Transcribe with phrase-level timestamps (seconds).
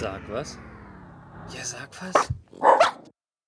[0.00, 0.56] Sag was?
[1.52, 2.32] Ja, sag was.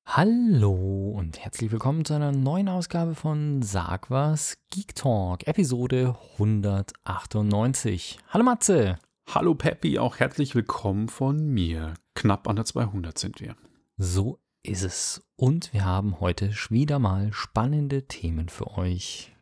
[0.04, 8.18] Hallo und herzlich willkommen zu einer neuen Ausgabe von Sag was Geek Talk, Episode 198.
[8.30, 8.98] Hallo Matze.
[9.32, 11.94] Hallo Peppi, auch herzlich willkommen von mir.
[12.16, 13.54] Knapp an der 200 sind wir.
[13.96, 15.22] So ist es.
[15.36, 19.32] Und wir haben heute wieder mal spannende Themen für euch.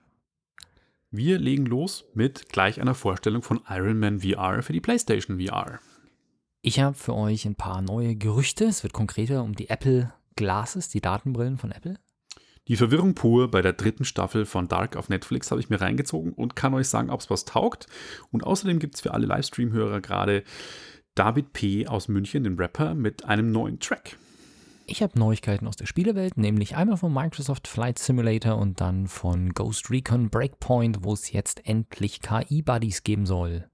[1.10, 5.80] Wir legen los mit gleich einer Vorstellung von Iron Man VR für die PlayStation VR.
[6.60, 8.64] Ich habe für euch ein paar neue Gerüchte.
[8.64, 11.98] Es wird konkreter um die Apple Glasses, die Datenbrillen von Apple.
[12.66, 16.32] Die Verwirrung pur bei der dritten Staffel von Dark auf Netflix habe ich mir reingezogen
[16.32, 17.86] und kann euch sagen, ob es was taugt.
[18.30, 20.42] Und außerdem gibt es für alle Livestream-Hörer gerade
[21.14, 21.86] David P.
[21.86, 24.18] aus München, den Rapper, mit einem neuen Track.
[24.86, 29.50] Ich habe Neuigkeiten aus der Spielewelt, nämlich einmal von Microsoft Flight Simulator und dann von
[29.54, 33.68] Ghost Recon Breakpoint, wo es jetzt endlich KI-Buddies geben soll.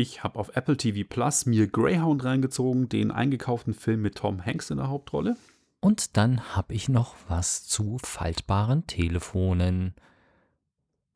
[0.00, 4.70] Ich habe auf Apple TV Plus mir Greyhound reingezogen, den eingekauften Film mit Tom Hanks
[4.70, 5.36] in der Hauptrolle.
[5.80, 9.94] Und dann habe ich noch was zu faltbaren Telefonen.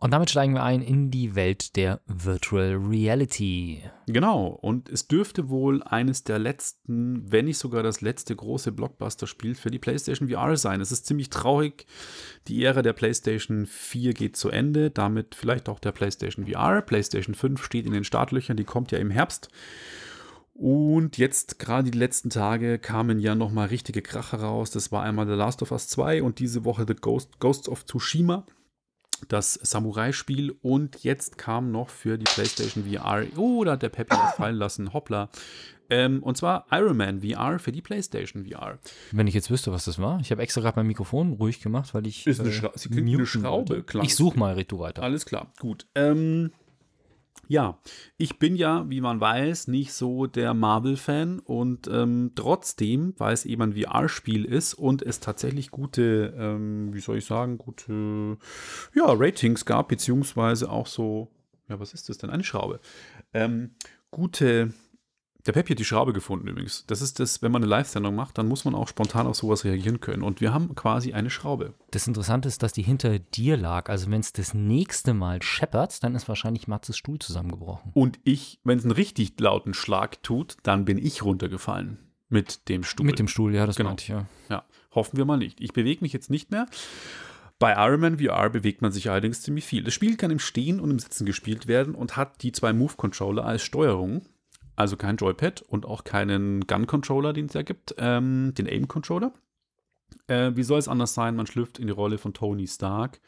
[0.04, 3.80] Und damit steigen wir ein in die Welt der Virtual Reality.
[4.06, 9.54] Genau, und es dürfte wohl eines der letzten, wenn nicht sogar das letzte große Blockbuster-Spiel
[9.54, 10.82] für die PlayStation VR sein.
[10.82, 11.86] Es ist ziemlich traurig.
[12.48, 16.82] Die Ära der PlayStation 4 geht zu Ende, damit vielleicht auch der PlayStation VR.
[16.82, 19.48] PlayStation 5 steht in den Startlöchern, die kommt ja im Herbst.
[20.52, 24.70] Und jetzt, gerade die letzten Tage, kamen ja nochmal richtige Kracher raus.
[24.70, 27.86] Das war einmal The Last of Us 2 und diese Woche The Ghost, Ghosts of
[27.86, 28.44] Tsushima
[29.28, 34.16] das Samurai-Spiel und jetzt kam noch für die PlayStation VR, oh, da hat der Peppi
[34.16, 35.28] was fallen lassen, hoppla.
[35.90, 38.78] Ähm, und zwar Iron Man VR für die PlayStation VR.
[39.12, 40.18] Wenn ich jetzt wüsste, was das war.
[40.20, 42.26] Ich habe extra gerade mein Mikrofon ruhig gemacht, weil ich.
[42.26, 44.02] Ist eine, Schra Sie eine Schraube, klar.
[44.02, 45.02] Ich suche mal, red du weiter.
[45.02, 45.86] Alles klar, gut.
[45.94, 46.52] Ähm,
[47.48, 47.78] ja,
[48.16, 53.44] ich bin ja, wie man weiß, nicht so der Marvel-Fan und ähm, trotzdem, weil es
[53.44, 58.38] eben ein VR-Spiel ist und es tatsächlich gute, ähm, wie soll ich sagen, gute
[58.94, 61.30] ja, Ratings gab, beziehungsweise auch so,
[61.68, 62.30] ja, was ist das denn?
[62.30, 62.80] Eine Schraube.
[63.32, 63.74] Ähm,
[64.10, 64.72] gute
[65.46, 66.84] der Peppi hat die Schraube gefunden übrigens.
[66.86, 69.64] Das ist das, wenn man eine Live-Sendung macht, dann muss man auch spontan auf sowas
[69.64, 70.22] reagieren können.
[70.22, 71.74] Und wir haben quasi eine Schraube.
[71.90, 73.90] Das Interessante ist, dass die hinter dir lag.
[73.90, 77.90] Also wenn es das nächste Mal scheppert, dann ist wahrscheinlich Matzes Stuhl zusammengebrochen.
[77.94, 81.98] Und ich, wenn es einen richtig lauten Schlag tut, dann bin ich runtergefallen.
[82.30, 83.06] Mit dem Stuhl.
[83.06, 83.90] Mit dem Stuhl, ja, das genau.
[83.90, 84.26] meinte ich, ja.
[84.48, 85.60] Ja, hoffen wir mal nicht.
[85.60, 86.66] Ich bewege mich jetzt nicht mehr.
[87.58, 89.84] Bei Iron Man VR bewegt man sich allerdings ziemlich viel.
[89.84, 93.44] Das Spiel kann im Stehen und im Sitzen gespielt werden und hat die zwei Move-Controller
[93.44, 94.22] als Steuerung.
[94.76, 99.32] Also kein Joypad und auch keinen Gun-Controller, den es ja gibt, ähm, den Aim-Controller.
[100.26, 101.36] Äh, wie soll es anders sein?
[101.36, 103.20] Man schlüpft in die Rolle von Tony Stark.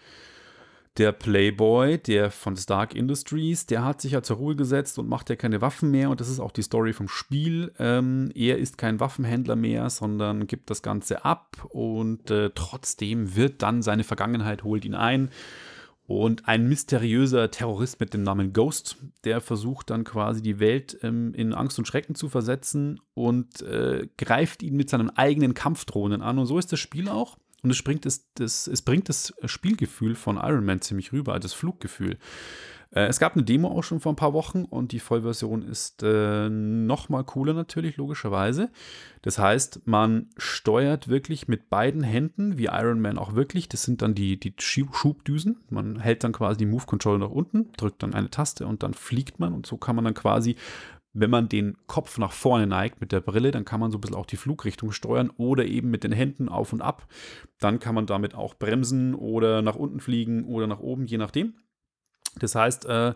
[0.97, 5.29] Der Playboy, der von Stark Industries, der hat sich ja zur Ruhe gesetzt und macht
[5.29, 6.09] ja keine Waffen mehr.
[6.09, 7.73] Und das ist auch die Story vom Spiel.
[7.79, 11.67] Ähm, er ist kein Waffenhändler mehr, sondern gibt das Ganze ab.
[11.69, 15.31] Und äh, trotzdem wird dann seine Vergangenheit, holt ihn ein
[16.07, 21.35] und ein mysteriöser Terrorist mit dem Namen Ghost, der versucht dann quasi die Welt ähm,
[21.35, 26.39] in Angst und Schrecken zu versetzen und äh, greift ihn mit seinen eigenen Kampfdrohnen an.
[26.39, 27.37] Und so ist das Spiel auch.
[27.63, 31.47] Und es, bringt das, das, es bringt das Spielgefühl von Iron Man ziemlich rüber, also
[31.47, 32.19] das Fluggefühl.
[32.97, 36.03] Äh, es gab eine Demo auch schon vor ein paar Wochen und die Vollversion ist
[36.03, 38.71] äh, noch mal cooler natürlich, logischerweise.
[39.21, 43.69] Das heißt, man steuert wirklich mit beiden Händen, wie Iron Man auch wirklich.
[43.69, 45.59] Das sind dann die, die Schubdüsen.
[45.69, 49.39] Man hält dann quasi die Move-Control nach unten, drückt dann eine Taste und dann fliegt
[49.39, 49.53] man.
[49.53, 50.57] Und so kann man dann quasi
[51.19, 54.03] wenn man den Kopf nach vorne neigt mit der Brille, dann kann man so ein
[54.03, 57.07] bisschen auch die Flugrichtung steuern oder eben mit den Händen auf und ab.
[57.59, 61.55] Dann kann man damit auch bremsen oder nach unten fliegen oder nach oben, je nachdem.
[62.39, 63.15] Das heißt, äh,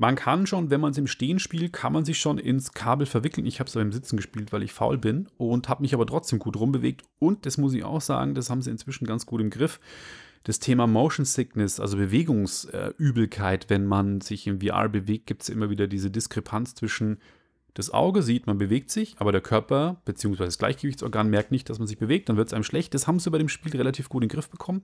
[0.00, 3.06] man kann schon, wenn man es im Stehen spielt, kann man sich schon ins Kabel
[3.06, 3.46] verwickeln.
[3.46, 6.38] Ich habe es im Sitzen gespielt, weil ich faul bin und habe mich aber trotzdem
[6.38, 7.02] gut rumbewegt.
[7.18, 9.78] Und das muss ich auch sagen, das haben sie inzwischen ganz gut im Griff.
[10.44, 15.68] Das Thema Motion Sickness, also Bewegungsübelkeit, wenn man sich im VR bewegt, gibt es immer
[15.68, 17.18] wieder diese Diskrepanz zwischen
[17.74, 20.44] das Auge sieht, man bewegt sich, aber der Körper bzw.
[20.44, 22.94] das Gleichgewichtsorgan merkt nicht, dass man sich bewegt, dann wird es einem schlecht.
[22.94, 24.82] Das haben sie bei dem Spiel relativ gut in den Griff bekommen.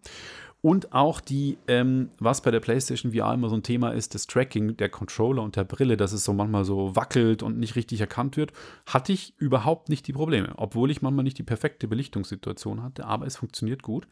[0.63, 4.27] Und auch die, ähm, was bei der PlayStation VR immer so ein Thema ist, das
[4.27, 8.01] Tracking der Controller und der Brille, dass es so manchmal so wackelt und nicht richtig
[8.01, 8.53] erkannt wird,
[8.87, 10.55] hatte ich überhaupt nicht die Probleme.
[10.57, 14.07] Obwohl ich manchmal nicht die perfekte Belichtungssituation hatte, aber es funktioniert gut.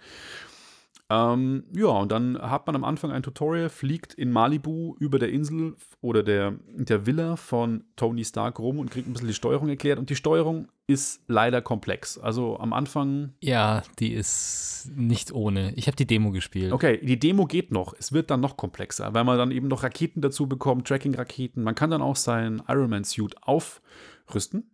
[1.10, 5.28] Ähm, ja, und dann hat man am Anfang ein Tutorial, fliegt in Malibu über der
[5.30, 9.68] Insel oder der, der Villa von Tony Stark rum und kriegt ein bisschen die Steuerung
[9.68, 9.98] erklärt.
[9.98, 12.16] Und die Steuerung ist leider komplex.
[12.18, 13.34] Also am Anfang.
[13.42, 15.74] Ja, die ist nicht ohne.
[15.74, 16.72] Ich habe die Demo gespielt.
[16.72, 17.94] Okay, die Demo geht noch.
[17.98, 21.62] Es wird dann noch komplexer, weil man dann eben noch Raketen dazu bekommt, Tracking-Raketen.
[21.62, 24.70] Man kann dann auch seinen Ironman-Suit aufrüsten.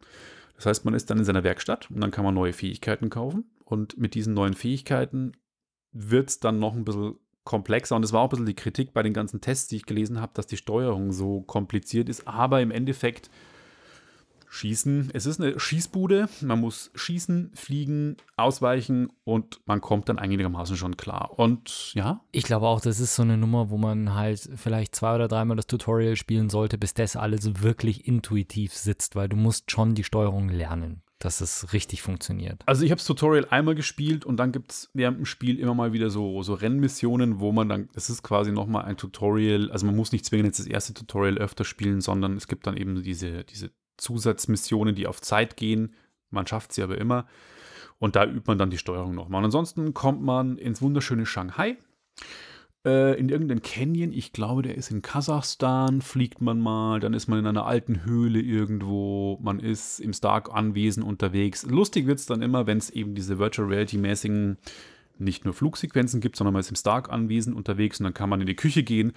[0.54, 3.50] Das heißt, man ist dann in seiner Werkstatt und dann kann man neue Fähigkeiten kaufen.
[3.64, 5.32] Und mit diesen neuen Fähigkeiten
[5.92, 7.96] wird es dann noch ein bisschen komplexer.
[7.96, 10.20] Und es war auch ein bisschen die Kritik bei den ganzen Tests, die ich gelesen
[10.20, 12.28] habe, dass die Steuerung so kompliziert ist.
[12.28, 13.30] Aber im Endeffekt
[14.50, 15.10] schießen.
[15.14, 16.28] Es ist eine Schießbude.
[16.42, 21.38] Man muss schießen, fliegen, ausweichen und man kommt dann einigermaßen schon klar.
[21.38, 22.20] Und ja.
[22.32, 25.56] Ich glaube auch, das ist so eine Nummer, wo man halt vielleicht zwei oder dreimal
[25.56, 30.04] das Tutorial spielen sollte, bis das alles wirklich intuitiv sitzt, weil du musst schon die
[30.04, 32.62] Steuerung lernen dass es richtig funktioniert.
[32.64, 35.74] Also ich habe das Tutorial einmal gespielt und dann gibt es während dem Spiel immer
[35.74, 39.84] mal wieder so, so Rennmissionen, wo man dann, es ist quasi nochmal ein Tutorial, also
[39.84, 43.02] man muss nicht zwingend jetzt das erste Tutorial öfter spielen, sondern es gibt dann eben
[43.02, 45.94] diese, diese Zusatzmissionen, die auf Zeit gehen.
[46.30, 47.26] Man schafft sie aber immer.
[47.98, 49.40] Und da übt man dann die Steuerung nochmal.
[49.40, 51.76] Und ansonsten kommt man ins wunderschöne Shanghai.
[52.84, 57.28] Äh, in irgendeinen Canyon, ich glaube, der ist in Kasachstan, fliegt man mal, dann ist
[57.28, 61.66] man in einer alten Höhle irgendwo, man ist im Stark-Anwesen unterwegs.
[61.66, 64.56] Lustig wird es dann immer, wenn es eben diese Virtual Reality-mäßigen
[65.20, 68.46] nicht nur Flugsequenzen gibt, sondern man ist im Stark-Anwesen unterwegs und dann kann man in
[68.46, 69.12] die Küche gehen,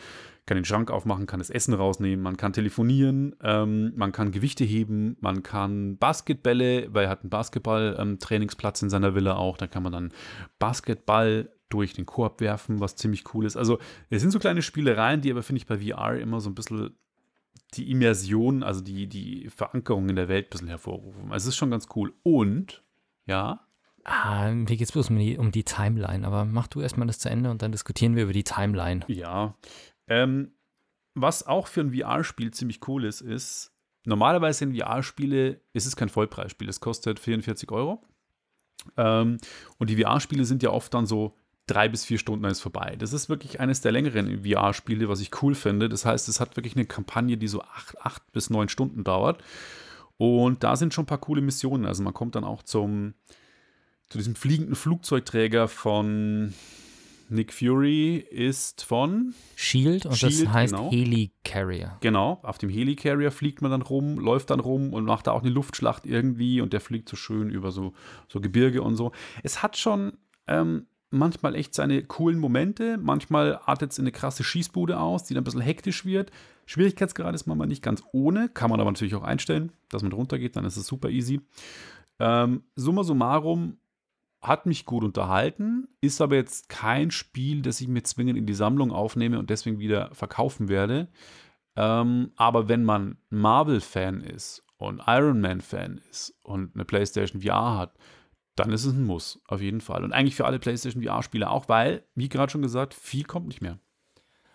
[0.46, 4.66] kann den Schrank aufmachen, kann das Essen rausnehmen, man kann telefonieren, ähm, man kann Gewichte
[4.66, 9.68] heben, man kann Basketbälle, weil er hat einen Basketball-Trainingsplatz ähm, in seiner Villa auch, da
[9.68, 10.14] kann man dann
[10.60, 13.58] Basketball durch den Korb werfen, was ziemlich cool ist.
[13.58, 13.80] Also
[14.10, 16.96] es sind so kleine Spielereien, die aber, finde ich, bei VR immer so ein bisschen
[17.74, 21.32] die Immersion, also die, die Verankerung in der Welt ein bisschen hervorrufen.
[21.32, 22.14] Also es ist schon ganz cool.
[22.24, 22.84] Und,
[23.26, 23.66] ja,
[24.06, 27.20] Ah, mir geht es bloß um die, um die Timeline, aber mach du erstmal das
[27.20, 29.06] zu Ende und dann diskutieren wir über die Timeline.
[29.08, 29.56] Ja.
[30.08, 30.52] Ähm,
[31.16, 33.72] was auch für ein VR-Spiel ziemlich cool ist, ist,
[34.06, 38.04] normalerweise in VR-Spiele ist es kein Vollpreisspiel, es kostet 44 Euro.
[38.98, 39.38] Ähm,
[39.78, 41.38] und die VR-Spiele sind ja oft dann so
[41.68, 42.96] drei bis vier Stunden ist vorbei.
[42.98, 45.90] Das ist wirklich eines der längeren VR-Spiele, was ich cool finde.
[45.90, 49.42] Das heißt, es hat wirklich eine Kampagne, die so acht, acht bis neun Stunden dauert.
[50.18, 51.86] Und da sind schon ein paar coole Missionen.
[51.86, 53.14] Also man kommt dann auch zum,
[54.10, 56.54] zu diesem fliegenden Flugzeugträger von
[57.30, 60.92] Nick Fury ist von Shield und Shield, das heißt genau.
[60.92, 61.98] Helicarrier.
[62.02, 65.42] Genau, auf dem Helicarrier fliegt man dann rum, läuft dann rum und macht da auch
[65.42, 67.94] eine Luftschlacht irgendwie und der fliegt so schön über so,
[68.28, 69.14] so Gebirge und so.
[69.42, 70.14] Es hat schon
[70.48, 75.34] ähm, manchmal echt seine coolen Momente, manchmal artet es in eine krasse Schießbude aus, die
[75.34, 76.32] dann ein bisschen hektisch wird.
[76.66, 80.40] Schwierigkeitsgrad ist manchmal nicht ganz ohne, kann man aber natürlich auch einstellen, dass man drunter
[80.40, 81.42] geht, dann ist es super easy.
[82.20, 83.78] Ähm, summa summarum
[84.42, 88.54] hat mich gut unterhalten, ist aber jetzt kein Spiel, das ich mir zwingend in die
[88.54, 91.08] Sammlung aufnehme und deswegen wieder verkaufen werde.
[91.76, 97.98] Ähm, aber wenn man Marvel-Fan ist und Iron Man-Fan ist und eine PlayStation VR hat,
[98.56, 100.04] dann ist es ein Muss, auf jeden Fall.
[100.04, 103.62] Und eigentlich für alle PlayStation VR-Spieler auch, weil, wie gerade schon gesagt, viel kommt nicht
[103.62, 103.80] mehr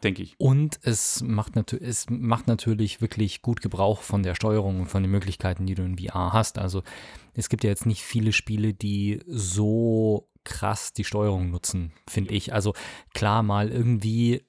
[0.02, 0.34] denke ich.
[0.38, 5.10] Und es macht, es macht natürlich wirklich gut Gebrauch von der Steuerung und von den
[5.10, 6.58] Möglichkeiten, die du in VR hast.
[6.58, 6.82] Also
[7.34, 12.52] es gibt ja jetzt nicht viele Spiele, die so krass die Steuerung nutzen, finde ich.
[12.52, 12.74] Also
[13.12, 14.44] klar, mal irgendwie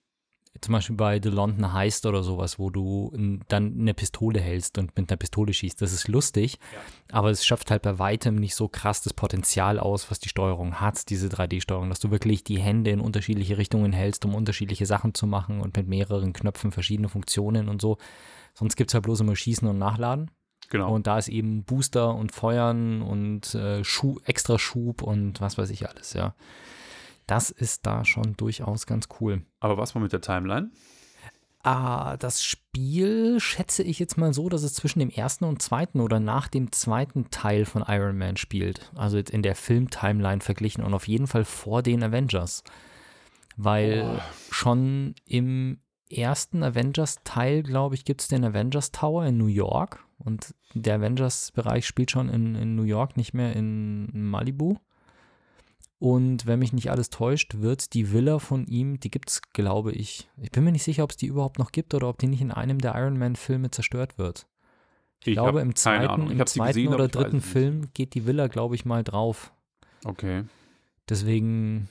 [0.61, 3.11] zum Beispiel bei The London Heist oder sowas, wo du
[3.47, 5.81] dann eine Pistole hältst und mit einer Pistole schießt.
[5.81, 7.15] Das ist lustig, ja.
[7.15, 10.79] aber es schafft halt bei weitem nicht so krass das Potenzial aus, was die Steuerung
[10.81, 15.13] hat, diese 3D-Steuerung, dass du wirklich die Hände in unterschiedliche Richtungen hältst, um unterschiedliche Sachen
[15.13, 17.97] zu machen und mit mehreren Knöpfen verschiedene Funktionen und so.
[18.53, 20.31] Sonst gibt es halt bloß immer Schießen und Nachladen.
[20.69, 20.93] Genau.
[20.93, 25.69] Und da ist eben Booster und Feuern und äh, Schu extra Schub und was weiß
[25.71, 26.35] ich alles, ja.
[27.29, 29.43] Das ist da schon durchaus ganz cool.
[29.59, 30.71] Aber was war mit der Timeline?
[31.61, 35.99] Ah, das Spiel schätze ich jetzt mal so, dass es zwischen dem ersten und zweiten
[35.99, 38.91] oder nach dem zweiten Teil von Iron Man spielt.
[38.95, 42.63] Also jetzt in der Film-Timeline verglichen und auf jeden Fall vor den Avengers.
[43.57, 44.19] Weil oh.
[44.49, 50.03] schon im ersten Avengers-Teil, glaube ich, gibt es den Avengers Tower in New York.
[50.17, 54.77] Und der Avengers-Bereich spielt schon in, in New York, nicht mehr in Malibu.
[55.99, 59.91] Und wenn mich nicht alles täuscht, wird die Villa von ihm, die gibt es, glaube
[59.91, 60.29] ich.
[60.41, 62.41] Ich bin mir nicht sicher, ob es die überhaupt noch gibt oder ob die nicht
[62.41, 64.47] in einem der Iron Man-Filme zerstört wird.
[65.19, 68.75] Ich, ich glaube, im zweiten, im zweiten gesehen, oder dritten Film geht die Villa, glaube
[68.75, 69.51] ich, mal drauf.
[70.05, 70.45] Okay.
[71.09, 71.89] Deswegen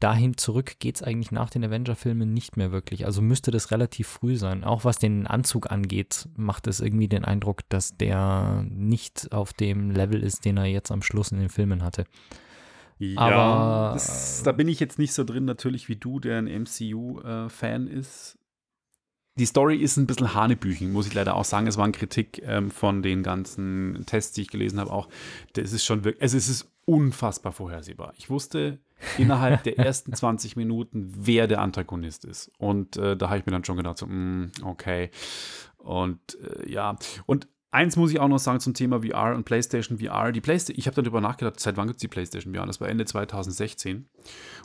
[0.00, 3.04] dahin zurück geht es eigentlich nach den Avenger-Filmen nicht mehr wirklich.
[3.04, 4.64] Also müsste das relativ früh sein.
[4.64, 9.90] Auch was den Anzug angeht, macht es irgendwie den Eindruck, dass der nicht auf dem
[9.90, 12.06] Level ist, den er jetzt am Schluss in den Filmen hatte.
[12.98, 16.46] Ja, aber das, da bin ich jetzt nicht so drin, natürlich wie du, der ein
[16.46, 18.38] MCU-Fan äh, ist.
[19.38, 21.66] Die Story ist ein bisschen Hanebüchen, muss ich leider auch sagen.
[21.66, 25.08] Es war eine Kritik ähm, von den ganzen Tests, die ich gelesen habe, auch.
[25.54, 28.12] Das ist schon wirklich, also es ist unfassbar vorhersehbar.
[28.18, 28.78] Ich wusste
[29.16, 32.50] innerhalb der ersten 20 Minuten, wer der Antagonist ist.
[32.58, 35.10] Und äh, da habe ich mir dann schon gedacht, so, mm, okay.
[35.78, 39.98] Und äh, ja, und eins muss ich auch noch sagen zum Thema VR und PlayStation
[39.98, 40.30] VR.
[40.30, 42.66] Die PlayStation, ich habe darüber nachgedacht, seit wann gibt es die PlayStation VR?
[42.66, 44.06] Das war Ende 2016.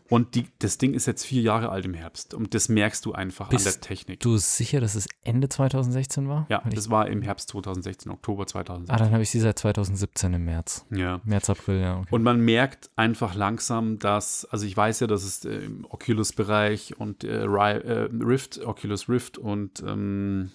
[0.09, 2.33] Und die, das Ding ist jetzt vier Jahre alt im Herbst.
[2.33, 4.19] Und das merkst du einfach Bist an der Technik.
[4.19, 6.45] Du bist sicher, dass es Ende 2016 war?
[6.49, 9.03] ja, Weil das war im Herbst 2016, Oktober ah, 2016.
[9.05, 10.85] dann habe ich sie seit 2017 im März.
[10.91, 11.19] ja.
[11.23, 11.99] März, April, ja.
[11.99, 12.07] Okay.
[12.11, 16.99] Und man merkt einfach langsam, dass, also ich weiß ja, dass es äh, im Oculus-Bereich
[16.99, 20.51] und äh, äh, Rift, Oculus Rift und ähm,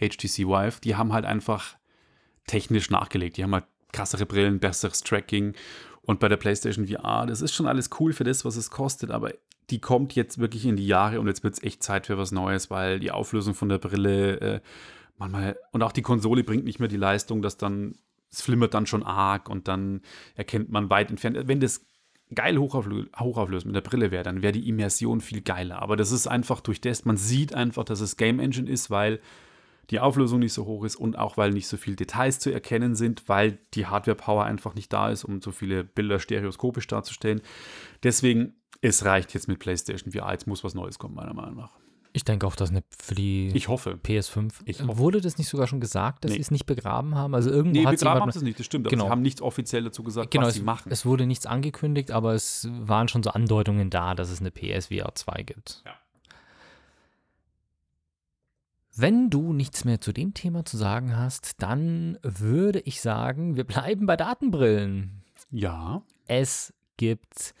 [0.00, 1.76] HTC Vive, die haben halt einfach
[2.46, 3.36] technisch nachgelegt.
[3.36, 5.54] Die haben halt krassere Brillen, besseres Tracking.
[6.02, 9.10] Und bei der PlayStation VR, das ist schon alles cool für das, was es kostet,
[9.10, 9.32] aber
[9.70, 12.32] die kommt jetzt wirklich in die Jahre und jetzt wird es echt Zeit für was
[12.32, 14.60] Neues, weil die Auflösung von der Brille äh,
[15.18, 17.94] manchmal und auch die Konsole bringt nicht mehr die Leistung, dass dann
[18.30, 20.02] es flimmert dann schon arg und dann
[20.34, 21.36] erkennt man weit entfernt.
[21.46, 21.86] Wenn das
[22.34, 25.80] geil hochauflö hochauflöst mit der Brille wäre, dann wäre die Immersion viel geiler.
[25.80, 29.20] Aber das ist einfach durch das, man sieht einfach, dass es Game Engine ist, weil
[29.90, 32.94] die Auflösung nicht so hoch ist und auch weil nicht so viele Details zu erkennen
[32.94, 37.40] sind, weil die Hardware-Power einfach nicht da ist, um so viele Bilder stereoskopisch darzustellen.
[38.02, 40.32] Deswegen, es reicht jetzt mit PlayStation VR.
[40.32, 41.72] Jetzt muss was Neues kommen, meiner Meinung nach.
[42.14, 43.98] Ich denke auch, dass eine für die Ich hoffe.
[44.02, 44.52] PS5.
[44.64, 44.98] Ich hoffe.
[44.98, 46.36] Wurde das nicht sogar schon gesagt, dass Nee.
[46.36, 47.34] sie es nicht begraben haben?
[47.34, 48.88] Also irgendwo Nee, hat begraben haben sie es nicht, das stimmt.
[48.88, 49.04] Genau.
[49.04, 50.90] sie haben nichts offiziell dazu gesagt, Genau, was es, sie machen.
[50.90, 55.14] es wurde nichts angekündigt, aber es waren schon so Andeutungen da, dass es eine PSVR
[55.14, 55.82] 2 gibt.
[55.84, 55.92] Ja.
[59.00, 63.62] Wenn du nichts mehr zu dem Thema zu sagen hast, dann würde ich sagen, wir
[63.62, 65.22] bleiben bei Datenbrillen.
[65.52, 67.54] ja, Es gibt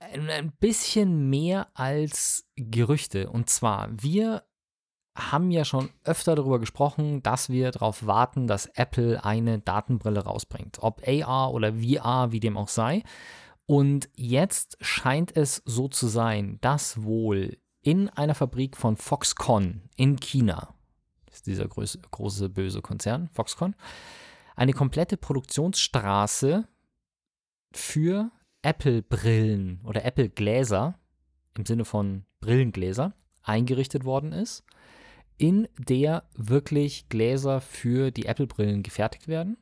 [0.00, 3.30] ein bisschen mehr als Gerüchte.
[3.30, 4.42] Und zwar, wir
[5.16, 10.78] haben ja schon öfter darüber gesprochen, dass wir darauf warten, dass Apple eine Datenbrille rausbringt.
[10.80, 13.04] Ob AR oder VR, wie dem auch sei.
[13.66, 20.16] Und jetzt scheint es so zu sein, dass wohl in einer Fabrik von Foxconn in
[20.16, 20.74] China,
[21.26, 23.76] das ist dieser große, große böse Konzern, Foxconn,
[24.56, 26.66] eine komplette Produktionsstraße
[27.72, 30.98] für Apple-Brillen oder Apple-Gläser
[31.56, 33.14] im Sinne von Brillengläser
[33.44, 34.64] eingerichtet worden ist,
[35.38, 39.58] in der wirklich Gläser für die Apple-Brillen gefertigt werden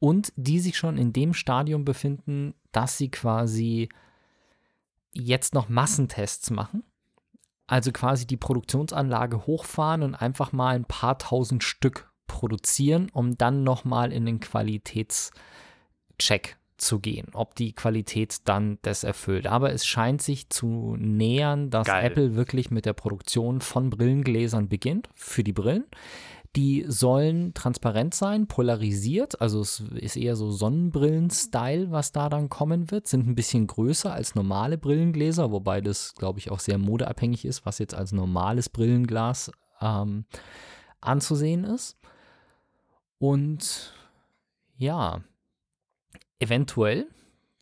[0.00, 3.90] und die sich schon in dem Stadium befinden, dass sie quasi
[5.12, 6.82] jetzt noch Massentests machen.
[7.66, 13.64] Also quasi die Produktionsanlage hochfahren und einfach mal ein paar tausend Stück produzieren, um dann
[13.64, 19.46] nochmal in den Qualitätscheck zu gehen, ob die Qualität dann das erfüllt.
[19.46, 22.04] Aber es scheint sich zu nähern, dass Geil.
[22.04, 25.86] Apple wirklich mit der Produktion von Brillengläsern beginnt für die Brillen.
[26.56, 32.92] Die sollen transparent sein, polarisiert, also es ist eher so Sonnenbrillen-Style, was da dann kommen
[32.92, 37.44] wird, sind ein bisschen größer als normale Brillengläser, wobei das, glaube ich, auch sehr modeabhängig
[37.44, 40.26] ist, was jetzt als normales Brillenglas ähm,
[41.00, 41.98] anzusehen ist.
[43.18, 43.92] Und
[44.76, 45.22] ja,
[46.38, 47.08] eventuell,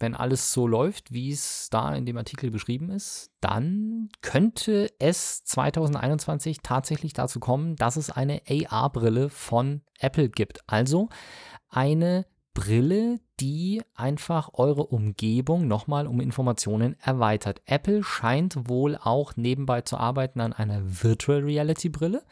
[0.03, 5.45] wenn alles so läuft, wie es da in dem Artikel beschrieben ist, dann könnte es
[5.45, 10.69] 2021 tatsächlich dazu kommen, dass es eine AR-Brille von Apple gibt.
[10.69, 11.09] Also
[11.71, 17.63] eine Brille, die einfach eure Umgebung nochmal um Informationen erweitert.
[17.65, 22.23] Apple scheint wohl auch nebenbei zu arbeiten an einer Virtual Reality Brille.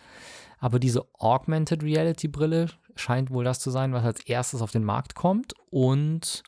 [0.58, 4.84] Aber diese Augmented Reality Brille scheint wohl das zu sein, was als erstes auf den
[4.84, 5.54] Markt kommt.
[5.70, 6.42] Und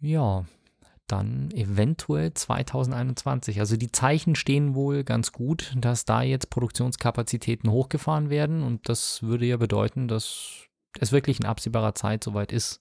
[0.00, 0.44] ja,
[1.06, 3.58] dann eventuell 2021.
[3.60, 8.62] Also die Zeichen stehen wohl ganz gut, dass da jetzt Produktionskapazitäten hochgefahren werden.
[8.62, 10.66] Und das würde ja bedeuten, dass
[10.98, 12.80] es wirklich in absehbarer Zeit soweit ist.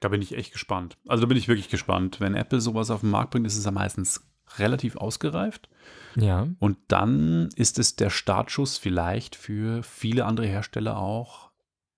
[0.00, 0.98] da bin ich echt gespannt.
[1.06, 2.20] Also da bin ich wirklich gespannt.
[2.20, 4.22] Wenn Apple sowas auf den Markt bringt, ist es ja meistens
[4.58, 5.68] relativ ausgereift.
[6.16, 6.48] Ja.
[6.58, 11.51] Und dann ist es der Startschuss vielleicht für viele andere Hersteller auch,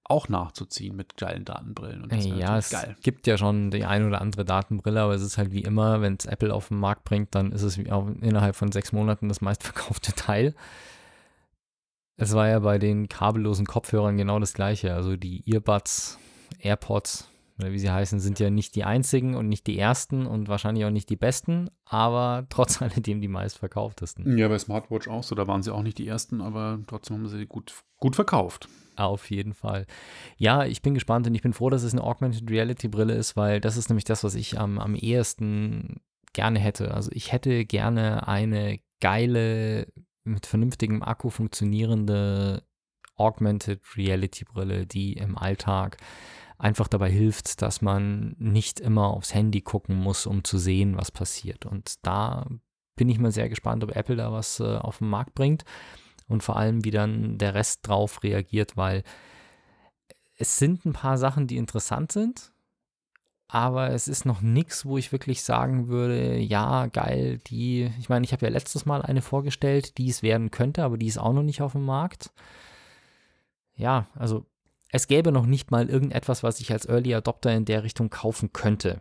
[0.04, 2.02] auch nachzuziehen mit geilen Datenbrillen.
[2.02, 2.96] Und das Ja, es geil.
[3.02, 6.16] gibt ja schon die ein oder andere Datenbrille, aber es ist halt wie immer, wenn
[6.18, 9.28] es Apple auf den Markt bringt, dann ist es wie auch innerhalb von sechs Monaten
[9.28, 10.54] das meistverkaufte Teil.
[12.16, 14.94] Es war ja bei den kabellosen Kopfhörern genau das gleiche.
[14.94, 16.18] Also die Earbuds,
[16.60, 20.48] AirPods oder wie sie heißen, sind ja nicht die einzigen und nicht die ersten und
[20.48, 24.36] wahrscheinlich auch nicht die besten, aber trotz alledem die meistverkauftesten.
[24.36, 27.28] Ja, bei Smartwatch auch so, da waren sie auch nicht die ersten, aber trotzdem haben
[27.28, 28.68] sie gut, gut verkauft.
[28.96, 29.86] Auf jeden Fall.
[30.36, 33.36] Ja, ich bin gespannt und ich bin froh, dass es eine Augmented Reality Brille ist,
[33.36, 36.00] weil das ist nämlich das, was ich am, am ehesten
[36.32, 36.94] gerne hätte.
[36.94, 39.88] Also ich hätte gerne eine geile,
[40.24, 42.62] mit vernünftigem Akku funktionierende
[43.16, 45.98] Augmented Reality Brille, die im Alltag
[46.58, 51.10] einfach dabei hilft, dass man nicht immer aufs Handy gucken muss, um zu sehen, was
[51.10, 51.66] passiert.
[51.66, 52.46] Und da
[52.96, 55.64] bin ich mal sehr gespannt, ob Apple da was äh, auf den Markt bringt.
[56.28, 59.02] Und vor allem, wie dann der Rest drauf reagiert, weil
[60.36, 62.52] es sind ein paar Sachen, die interessant sind,
[63.46, 68.24] aber es ist noch nichts, wo ich wirklich sagen würde, ja, geil, die, ich meine,
[68.24, 71.32] ich habe ja letztes Mal eine vorgestellt, die es werden könnte, aber die ist auch
[71.32, 72.32] noch nicht auf dem Markt.
[73.76, 74.46] Ja, also
[74.90, 78.52] es gäbe noch nicht mal irgendetwas, was ich als Early Adopter in der Richtung kaufen
[78.52, 79.00] könnte.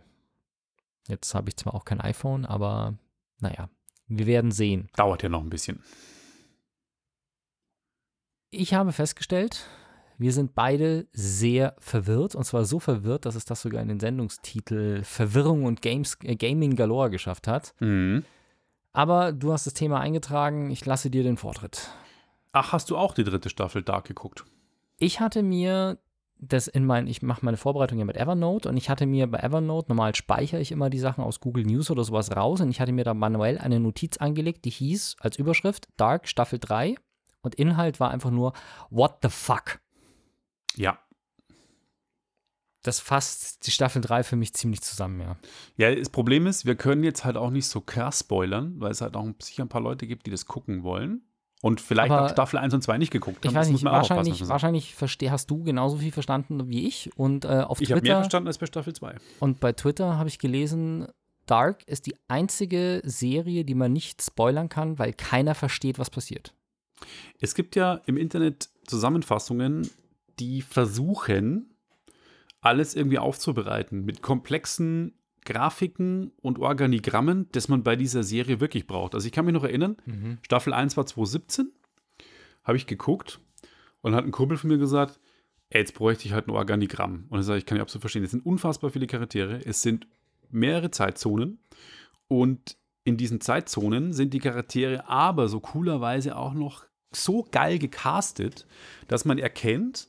[1.08, 2.94] Jetzt habe ich zwar auch kein iPhone, aber
[3.40, 3.68] naja,
[4.06, 4.88] wir werden sehen.
[4.96, 5.82] Dauert ja noch ein bisschen.
[8.56, 9.66] Ich habe festgestellt,
[10.16, 13.98] wir sind beide sehr verwirrt und zwar so verwirrt, dass es das sogar in den
[13.98, 17.74] Sendungstitel Verwirrung und Games, äh, Gaming Galore geschafft hat.
[17.80, 18.24] Mhm.
[18.92, 21.90] Aber du hast das Thema eingetragen, ich lasse dir den Vortritt.
[22.52, 24.44] Ach, hast du auch die dritte Staffel Dark geguckt?
[24.98, 25.98] Ich hatte mir
[26.38, 29.38] das in mein, ich mache meine Vorbereitung ja mit Evernote und ich hatte mir bei
[29.38, 32.80] Evernote, normal speichere ich immer die Sachen aus Google News oder sowas raus und ich
[32.80, 36.94] hatte mir da manuell eine Notiz angelegt, die hieß als Überschrift Dark Staffel 3
[37.44, 38.52] und Inhalt war einfach nur
[38.90, 39.80] What the fuck?
[40.76, 40.98] Ja.
[42.82, 45.36] Das fasst die Staffel 3 für mich ziemlich zusammen, ja.
[45.76, 49.00] Ja, das Problem ist, wir können jetzt halt auch nicht so krass spoilern, weil es
[49.00, 51.22] halt auch sicher ein paar Leute gibt, die das gucken wollen.
[51.62, 53.50] Und vielleicht Aber auch Staffel 1 und 2 nicht geguckt haben.
[53.50, 57.10] Ich weiß Das muss nicht, wahrscheinlich, wahrscheinlich versteh, hast du genauso viel verstanden wie ich
[57.16, 59.16] und äh, auf Ich habe mehr verstanden als bei Staffel 2.
[59.40, 61.08] und bei Twitter habe ich gelesen,
[61.46, 66.54] Dark ist die einzige Serie, die man nicht spoilern kann, weil keiner versteht, was passiert.
[67.40, 69.88] Es gibt ja im Internet Zusammenfassungen,
[70.38, 71.74] die versuchen,
[72.60, 75.12] alles irgendwie aufzubereiten mit komplexen
[75.44, 79.14] Grafiken und Organigrammen, das man bei dieser Serie wirklich braucht.
[79.14, 79.96] Also ich kann mich noch erinnern,
[80.42, 81.70] Staffel 1 war 2017,
[82.64, 83.40] habe ich geguckt
[84.00, 85.20] und hat ein Kumpel von mir gesagt,
[85.68, 87.26] ey, jetzt bräuchte ich halt ein Organigramm.
[87.28, 88.24] Und dann sage ich, kann ich absolut verstehen.
[88.24, 90.06] Es sind unfassbar viele Charaktere, es sind
[90.50, 91.58] mehrere Zeitzonen
[92.28, 98.66] und in diesen Zeitzonen sind die Charaktere aber so coolerweise auch noch so geil gecastet,
[99.06, 100.08] dass man erkennt,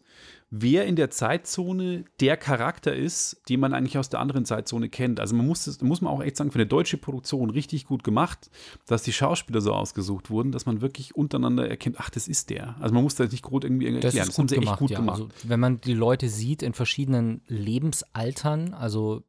[0.50, 5.20] wer in der Zeitzone der Charakter ist, den man eigentlich aus der anderen Zeitzone kennt.
[5.20, 8.04] Also man muss, das muss man auch echt sagen, für eine deutsche Produktion richtig gut
[8.04, 8.50] gemacht,
[8.88, 12.76] dass die Schauspieler so ausgesucht wurden, dass man wirklich untereinander erkennt, ach, das ist der.
[12.80, 14.02] Also man muss das nicht groß irgendwie erklären.
[14.02, 15.00] Das ist gut haben sie gemacht, echt gut ja.
[15.00, 15.22] gemacht.
[15.22, 19.24] Also, wenn man die Leute sieht in verschiedenen Lebensaltern, also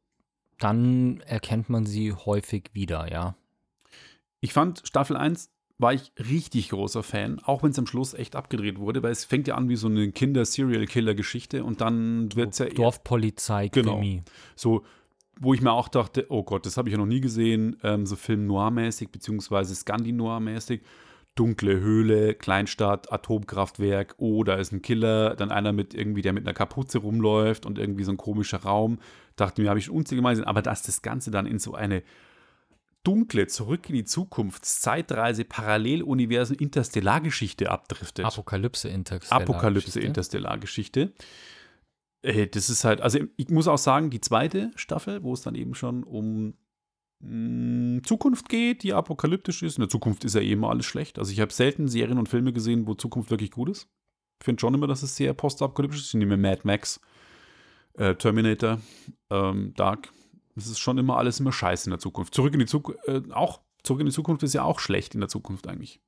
[0.59, 3.35] dann erkennt man sie häufig wieder, ja.
[4.39, 8.35] Ich fand Staffel 1 war ich richtig großer Fan, auch wenn es am Schluss echt
[8.35, 12.59] abgedreht wurde, weil es fängt ja an wie so eine Kinder-Serial-Killer-Geschichte und dann wird es
[12.59, 14.01] ja Dorfpolizei, Genau.
[14.55, 14.83] So,
[15.39, 18.07] wo ich mir auch dachte, oh Gott, das habe ich ja noch nie gesehen, ähm,
[18.07, 20.81] so Film Noir-mäßig, beziehungsweise Scandi-Noir-mäßig.
[21.35, 26.47] Dunkle Höhle, Kleinstadt, Atomkraftwerk, oh, da ist ein Killer, dann einer mit irgendwie, der mit
[26.47, 28.97] einer Kapuze rumläuft und irgendwie so ein komischer Raum.
[29.35, 31.75] Dachte mir, habe ich schon unzählige Mal gesehen, aber dass das Ganze dann in so
[31.75, 32.01] eine
[33.07, 38.25] dunkle, zurück in die Zukunft, Zeitreise, Paralleluniversen, Interstellargeschichte abdriftet.
[38.25, 39.41] Apokalypse Interstellar.
[39.41, 40.07] Apokalypse Geschichte.
[40.07, 41.13] Interstellar-Geschichte.
[42.21, 45.55] Äh, Das ist halt, also ich muss auch sagen, die zweite Staffel, wo es dann
[45.55, 46.55] eben schon um
[47.19, 49.77] mh, Zukunft geht, die apokalyptisch ist.
[49.77, 51.17] In der Zukunft ist ja eh immer alles schlecht.
[51.17, 53.87] Also ich habe selten Serien und Filme gesehen, wo Zukunft wirklich gut ist.
[54.39, 56.07] Ich finde schon immer, dass es sehr postapokalyptisch ist.
[56.09, 56.99] Ich nehme Mad Max,
[57.93, 58.79] äh, Terminator,
[59.31, 60.09] ähm, Dark.
[60.57, 62.33] Es ist schon immer alles immer scheiße in der Zukunft.
[62.33, 65.21] Zurück in die Zukunft, äh, auch Zurück in die Zukunft ist ja auch schlecht in
[65.21, 66.01] der Zukunft eigentlich.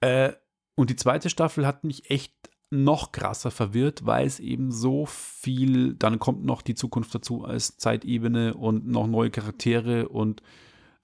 [0.00, 0.32] Äh,
[0.74, 2.34] und die zweite Staffel hat mich echt
[2.70, 7.76] noch krasser verwirrt, weil es eben so viel, dann kommt noch die Zukunft dazu als
[7.76, 10.42] Zeitebene und noch neue Charaktere und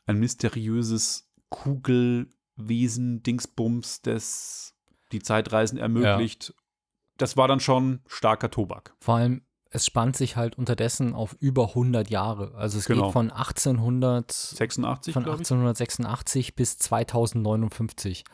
[0.07, 4.75] ein mysteriöses Kugelwesen, Dingsbums, das
[5.13, 6.53] die Zeitreisen ermöglicht.
[7.17, 8.97] Das war dann schon starker Tobak.
[8.99, 12.55] Vor allem, es spannt sich halt unterdessen auf über 100 Jahre.
[12.55, 13.07] Also es Genau.
[13.07, 15.51] geht von 1800, 86, von glaube ich.
[15.51, 18.25] 1886 bis 2059.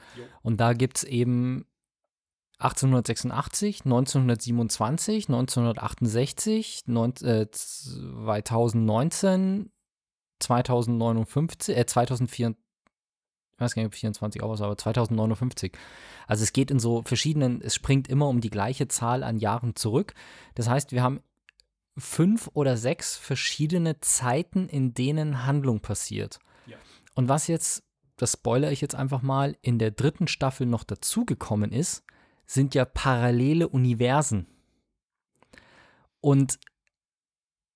[0.42, 1.66] Und da gibt es eben
[2.59, 9.73] 1886, 1927, 1968, neun, äh, 2019,
[10.38, 12.55] 2059, äh, 2004,
[13.55, 15.73] ich weiß gar nicht, ob 24 auch was, aber 2059.
[16.27, 19.77] Also es geht in so verschiedenen, es springt immer um die gleiche Zahl an Jahren
[19.77, 20.15] zurück.
[20.55, 21.21] Das heißt, wir haben
[21.97, 26.38] fünf oder sechs verschiedene Zeiten, in denen Handlung passiert.
[26.67, 26.77] Ja.
[27.15, 27.85] Und was jetzt,
[28.17, 32.05] das spoilere ich jetzt einfach mal, in der dritten Staffel noch dazugekommen ist,
[32.47, 34.47] sind ja parallele Universen.
[36.21, 36.59] Und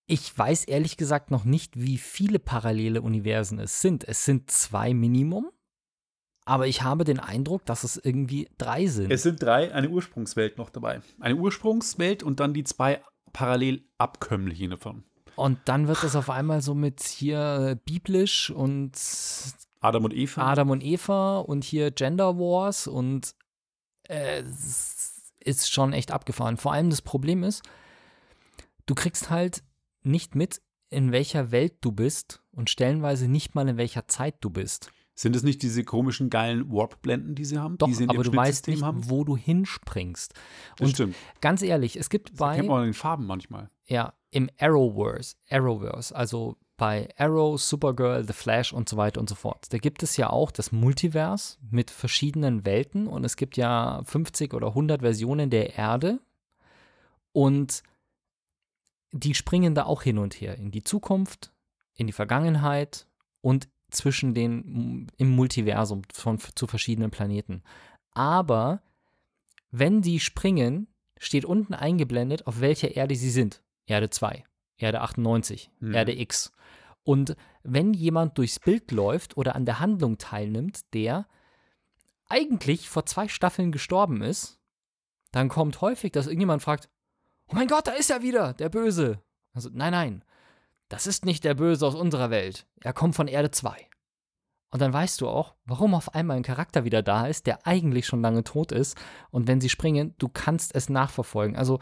[0.06, 4.04] ich weiß ehrlich gesagt noch nicht, wie viele parallele Universen es sind.
[4.04, 5.50] Es sind zwei Minimum,
[6.46, 9.12] aber ich habe den Eindruck, dass es irgendwie drei sind.
[9.12, 11.02] Es sind drei, eine Ursprungswelt noch dabei.
[11.20, 15.04] Eine Ursprungswelt und dann die zwei parallel abkömmlichen davon.
[15.34, 18.92] Und dann wird das auf einmal so mit hier äh, biblisch und
[19.80, 20.40] Adam und Eva.
[20.50, 23.34] Adam und Eva und hier Gender Wars und
[24.04, 26.56] äh, es ist schon echt abgefahren.
[26.56, 27.62] Vor allem das Problem ist,
[28.86, 29.62] du kriegst halt
[30.02, 34.50] nicht mit, in welcher Welt du bist und stellenweise nicht mal in welcher Zeit du
[34.50, 34.90] bist.
[35.18, 37.78] Sind es nicht diese komischen geilen Warp-Blenden, die sie haben?
[37.78, 39.08] Doch, die sie in aber du weißt nicht, haben?
[39.10, 40.34] wo du hinspringst.
[40.76, 41.16] Das Und stimmt.
[41.40, 43.70] ganz ehrlich, es gibt Das bei kennt man in den Farben manchmal.
[43.86, 49.34] ja, im Arrowverse, Arrowverse, also bei Arrow, Supergirl, The Flash und so weiter und so
[49.34, 49.72] fort.
[49.72, 54.52] Da gibt es ja auch das Multiverse mit verschiedenen Welten und es gibt ja 50
[54.52, 56.20] oder 100 Versionen der Erde
[57.32, 57.82] und
[59.12, 61.52] die springen da auch hin und her in die Zukunft,
[61.94, 63.06] in die Vergangenheit
[63.40, 67.62] und zwischen den im Multiversum von zu verschiedenen Planeten.
[68.12, 68.82] Aber
[69.70, 73.62] wenn die springen, steht unten eingeblendet, auf welcher Erde sie sind.
[73.86, 74.44] Erde 2,
[74.78, 75.94] Erde 98, Hm.
[75.94, 76.52] Erde X.
[77.04, 81.26] Und wenn jemand durchs Bild läuft oder an der Handlung teilnimmt, der
[82.28, 84.58] eigentlich vor zwei Staffeln gestorben ist,
[85.30, 86.88] dann kommt häufig, dass irgendjemand fragt,
[87.48, 89.22] oh mein Gott, da ist er wieder, der Böse.
[89.52, 90.24] Also, nein, nein,
[90.88, 92.66] das ist nicht der Böse aus unserer Welt.
[92.80, 93.88] Er kommt von Erde 2.
[94.70, 98.06] Und dann weißt du auch, warum auf einmal ein Charakter wieder da ist, der eigentlich
[98.06, 98.96] schon lange tot ist.
[99.30, 101.56] Und wenn sie springen, du kannst es nachverfolgen.
[101.56, 101.78] Also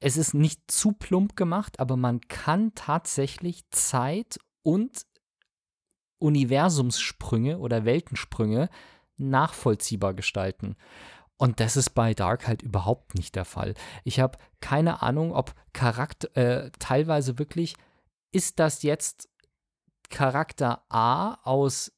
[0.00, 5.06] es ist nicht zu plump gemacht, aber man kann tatsächlich Zeit und
[6.18, 8.70] Universumssprünge oder Weltensprünge
[9.16, 10.76] nachvollziehbar gestalten.
[11.36, 13.74] Und das ist bei Dark halt überhaupt nicht der Fall.
[14.04, 17.74] Ich habe keine Ahnung, ob Charakter äh, teilweise wirklich,
[18.32, 19.28] ist das jetzt
[20.10, 21.92] Charakter A aus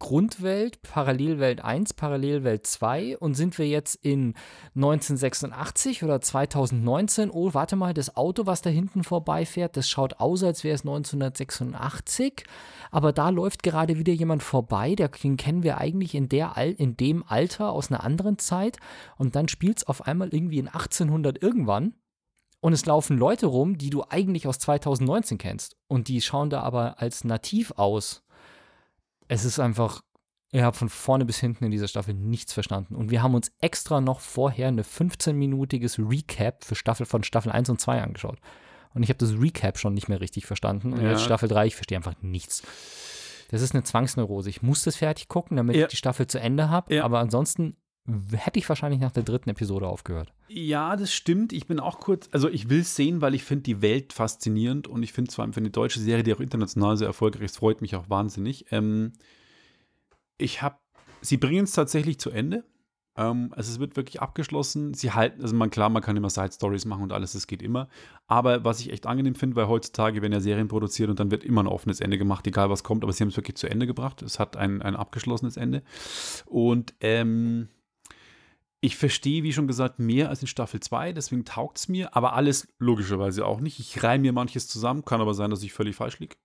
[0.00, 4.34] Grundwelt, Parallelwelt 1, Parallelwelt 2 und sind wir jetzt in
[4.74, 7.30] 1986 oder 2019?
[7.30, 10.82] Oh, warte mal, das Auto, was da hinten vorbeifährt, das schaut aus, als wäre es
[10.82, 12.44] 1986,
[12.90, 16.96] aber da läuft gerade wieder jemand vorbei, den kennen wir eigentlich in, der, Al- in
[16.96, 18.78] dem Alter aus einer anderen Zeit
[19.16, 21.94] und dann spielt es auf einmal irgendwie in 1800 irgendwann
[22.60, 25.76] und es laufen Leute rum, die du eigentlich aus 2019 kennst.
[25.86, 28.23] Und die schauen da aber als nativ aus.
[29.28, 30.02] Es ist einfach,
[30.50, 32.94] ich habe von vorne bis hinten in dieser Staffel nichts verstanden.
[32.94, 37.70] Und wir haben uns extra noch vorher eine 15-minütiges Recap für Staffel von Staffel 1
[37.70, 38.38] und 2 angeschaut.
[38.94, 40.92] Und ich habe das Recap schon nicht mehr richtig verstanden.
[40.92, 41.10] Und Ja.
[41.12, 42.62] jetzt Staffel 3, ich verstehe einfach nichts.
[43.50, 44.48] Das ist eine Zwangsneurose.
[44.50, 45.82] Ich muss das fertig gucken, damit Ja.
[45.84, 46.94] ich die Staffel zu Ende habe.
[46.94, 47.04] Ja.
[47.04, 50.32] Aber ansonsten hätte ich wahrscheinlich nach der dritten Episode aufgehört.
[50.48, 51.52] Ja, das stimmt.
[51.52, 54.88] Ich bin auch kurz, also ich will es sehen, weil ich finde die Welt faszinierend
[54.88, 57.80] und ich finde zwar für eine deutsche Serie, die auch international sehr erfolgreich ist, freut
[57.80, 58.66] mich auch wahnsinnig.
[58.70, 59.12] Ähm,
[60.36, 60.76] ich habe,
[61.22, 62.64] sie bringen es tatsächlich zu Ende.
[63.16, 64.92] Ähm, also es wird wirklich abgeschlossen.
[64.92, 67.62] Sie halten, also man klar, man kann immer Side Stories machen und alles, das geht
[67.62, 67.88] immer.
[68.26, 71.42] Aber was ich echt angenehm finde, weil heutzutage werden ja Serien produziert und dann wird
[71.42, 73.86] immer ein offenes Ende gemacht, egal was kommt, aber sie haben es wirklich zu Ende
[73.86, 74.20] gebracht.
[74.20, 75.82] Es hat ein, ein abgeschlossenes Ende.
[76.46, 77.68] Und ähm,
[78.84, 82.34] ich verstehe, wie schon gesagt, mehr als in Staffel 2, deswegen taugt es mir, aber
[82.34, 83.80] alles logischerweise auch nicht.
[83.80, 86.36] Ich reihe mir manches zusammen, kann aber sein, dass ich völlig falsch liege.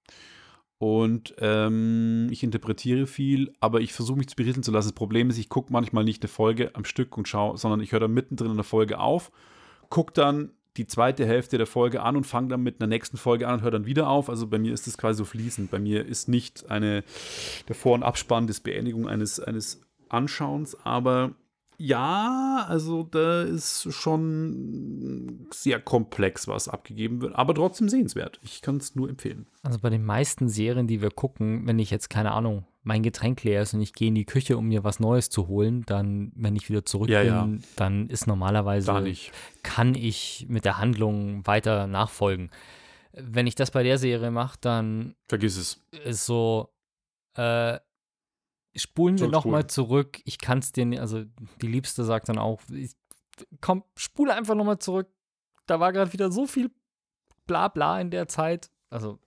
[0.77, 4.87] Und ähm, ich interpretiere viel, aber ich versuche mich zu berieseln zu lassen.
[4.87, 7.91] Das Problem ist, ich gucke manchmal nicht eine Folge am Stück und schaue, sondern ich
[7.91, 9.33] höre dann mittendrin in der Folge auf,
[9.89, 13.49] gucke dann die zweite Hälfte der Folge an und fange dann mit einer nächsten Folge
[13.49, 14.29] an und höre dann wieder auf.
[14.29, 15.71] Also bei mir ist das quasi so fließend.
[15.71, 17.03] Bei mir ist nicht eine
[17.67, 21.35] der Vor- und Abspann des Beendigung eines, eines Anschauens, aber
[21.81, 28.39] ja, also da ist schon sehr komplex, was abgegeben wird, aber trotzdem sehenswert.
[28.43, 29.47] Ich kann es nur empfehlen.
[29.63, 33.43] Also bei den meisten Serien, die wir gucken, wenn ich jetzt, keine Ahnung, mein Getränk
[33.43, 36.31] leer ist und ich gehe in die Küche, um mir was Neues zu holen, dann,
[36.35, 37.67] wenn ich wieder zurück Ja, bin, ja.
[37.77, 38.91] dann ist normalerweise,
[39.63, 42.49] kann ich mit der Handlung weiter nachfolgen.
[43.13, 45.81] Wenn ich das bei der Serie mache, dann Vergiss es.
[46.03, 46.69] ist so,
[47.35, 47.79] äh,
[48.75, 50.21] spulen wir nochmal zurück.
[50.25, 51.23] Ich kann es dir nicht, also
[51.61, 52.91] die Liebste sagt dann auch, ich,
[53.61, 55.07] komm, spule einfach nochmal zurück.
[55.65, 56.71] Da war gerade wieder so viel
[57.47, 58.69] Blabla in der Zeit.
[58.89, 59.19] Also,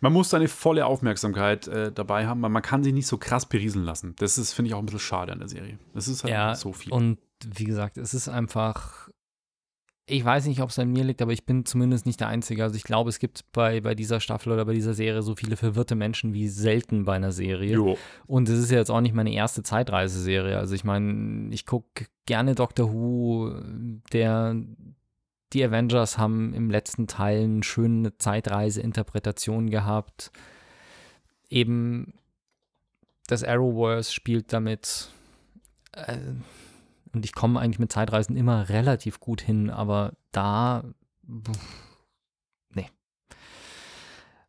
[0.00, 3.46] Man muss seine volle Aufmerksamkeit äh, dabei haben, weil man kann sich nicht so krass
[3.46, 4.14] berieseln lassen.
[4.18, 5.78] Das ist, finde ich, auch ein bisschen schade an der Serie.
[5.94, 6.92] Das ist halt ja, so viel.
[6.92, 9.08] und wie gesagt, es ist einfach,
[10.08, 12.62] ich weiß nicht, ob es an mir liegt, aber ich bin zumindest nicht der Einzige.
[12.62, 15.56] Also ich glaube, es gibt bei, bei dieser Staffel oder bei dieser Serie so viele
[15.56, 17.74] verwirrte Menschen wie selten bei einer Serie.
[17.74, 17.98] jo.
[18.26, 20.56] Und es ist ja jetzt auch nicht meine erste Zeitreiseserie.
[20.58, 23.52] Also ich meine, ich gucke gerne Doctor Who,
[24.12, 24.54] der
[25.52, 30.30] die Avengers haben im letzten Teil eine schöne Zeitreise-Interpretation gehabt.
[31.48, 32.14] Eben
[33.26, 35.08] das Arrowverse spielt damit.
[35.92, 36.16] Äh,
[37.16, 40.84] und ich komme eigentlich mit Zeitreisen immer relativ gut hin, aber da.
[42.74, 42.90] Nee.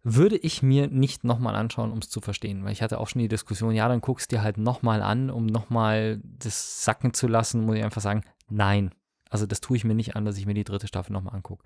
[0.03, 3.21] würde ich mir nicht nochmal anschauen, um es zu verstehen, weil ich hatte auch schon
[3.21, 7.65] die Diskussion, ja, dann guckst dir halt nochmal an, um nochmal das sacken zu lassen,
[7.65, 8.91] muss ich einfach sagen, nein.
[9.29, 11.63] Also das tue ich mir nicht an, dass ich mir die dritte Staffel nochmal angucke.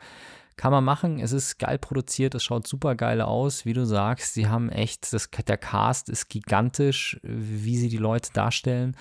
[0.55, 4.33] Kann man machen, es ist geil produziert, es schaut super geil aus, wie du sagst,
[4.33, 8.95] sie haben echt, das, der Cast ist gigantisch, wie sie die Leute darstellen,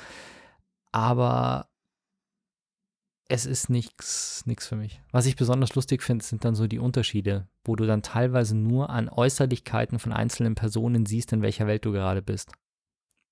[0.93, 1.71] aber
[3.31, 5.01] es ist nichts nix für mich.
[5.13, 8.91] Was ich besonders lustig finde, sind dann so die Unterschiede, wo du dann teilweise nur
[8.91, 12.53] an Äußerlichkeiten von einzelnen Personen siehst, in welcher Welt du gerade bist.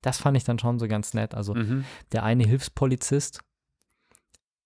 [0.03, 1.35] Das fand ich dann schon so ganz nett.
[1.35, 1.85] Also Mhm.
[2.13, 3.41] der eine Hilfspolizist,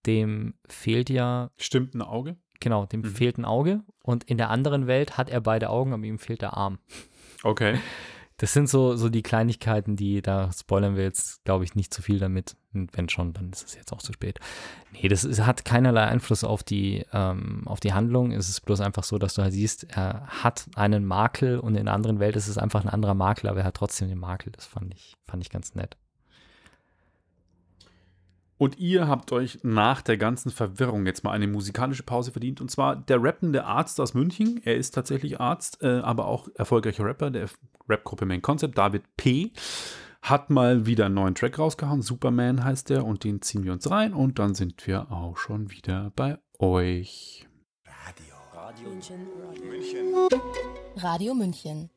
[0.05, 2.37] dem fehlt ja, Stimmt ein Auge?
[2.59, 3.05] genau, dem Mhm.
[3.05, 6.41] fehlt ein Auge und in der anderen Welt hat er beide Augen, aber ihm fehlt
[6.41, 6.77] der Arm.
[7.43, 7.79] Okay.
[8.43, 12.01] Das sind so, so die Kleinigkeiten, die, da spoilern wir jetzt, glaube ich, nicht zu
[12.01, 12.57] viel damit.
[12.73, 14.37] Und wenn schon, dann ist es jetzt auch zu spät.
[14.91, 18.33] Nee, das ist, hat keinerlei Einfluss auf die, ähm, auf die Handlung.
[18.33, 21.85] Es ist bloß einfach so, dass du halt siehst, er hat einen Makel und in
[21.85, 24.51] der anderen Welt ist es einfach ein anderer Makel, aber er hat trotzdem den Makel.
[24.51, 25.95] Das fand ich, fand ich ganz nett.
[28.63, 32.61] Und ihr habt euch nach der ganzen Verwirrung jetzt mal eine musikalische Pause verdient.
[32.61, 34.61] Und zwar der rappende Arzt aus München.
[34.63, 37.49] Er ist tatsächlich Arzt, äh, aber auch erfolgreicher Rapper der
[37.89, 39.51] Rapgruppe Main Concept, David P.
[40.21, 42.01] Hat mal wieder einen neuen Track rausgehauen.
[42.01, 43.03] Superman heißt der.
[43.03, 44.13] Und den ziehen wir uns rein.
[44.13, 47.45] Und dann sind wir auch schon wieder bei euch.
[49.67, 50.15] München.
[50.95, 51.89] Radio München.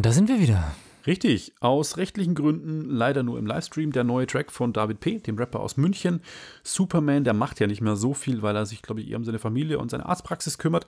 [0.00, 0.64] Und da sind wir wieder.
[1.06, 5.36] Richtig, aus rechtlichen Gründen leider nur im Livestream der neue Track von David P., dem
[5.36, 6.22] Rapper aus München.
[6.62, 9.26] Superman, der macht ja nicht mehr so viel, weil er sich, glaube ich, eher um
[9.26, 10.86] seine Familie und seine Arztpraxis kümmert.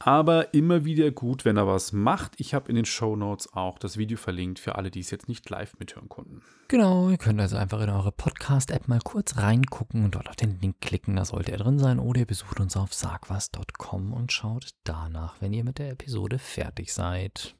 [0.00, 2.34] Aber immer wieder gut, wenn er was macht.
[2.36, 5.30] Ich habe in den Show Notes auch das Video verlinkt für alle, die es jetzt
[5.30, 6.42] nicht live mithören konnten.
[6.68, 10.60] Genau, ihr könnt also einfach in eure Podcast-App mal kurz reingucken und dort auf den
[10.60, 11.98] Link klicken, da sollte er drin sein.
[11.98, 16.92] Oder ihr besucht uns auf sagwas.com und schaut danach, wenn ihr mit der Episode fertig
[16.92, 17.56] seid.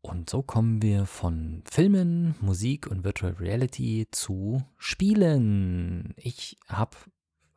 [0.00, 6.14] Und so kommen wir von Filmen, Musik und Virtual Reality zu Spielen.
[6.16, 6.96] Ich habe,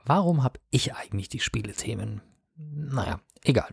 [0.04, 2.21] warum habe ich eigentlich die Spielethemen?
[2.56, 3.69] Naja, egal.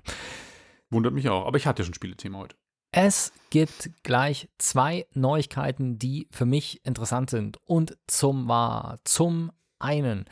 [0.90, 2.56] Wundert mich auch, aber ich hatte schon Spielethema heute.
[2.90, 7.58] Es gibt gleich zwei Neuigkeiten, die für mich interessant sind.
[7.64, 10.24] Und zum war zum einen,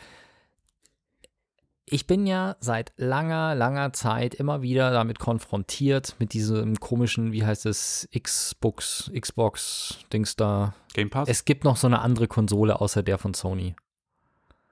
[1.89, 7.47] ich bin ja seit langer, langer Zeit immer wieder damit konfrontiert, mit diesem komischen, wie
[7.47, 10.75] heißt es, Xbox, Xbox-Dings da.
[10.95, 11.29] Game Pass?
[11.29, 13.77] Es gibt noch so eine andere Konsole außer der von Sony.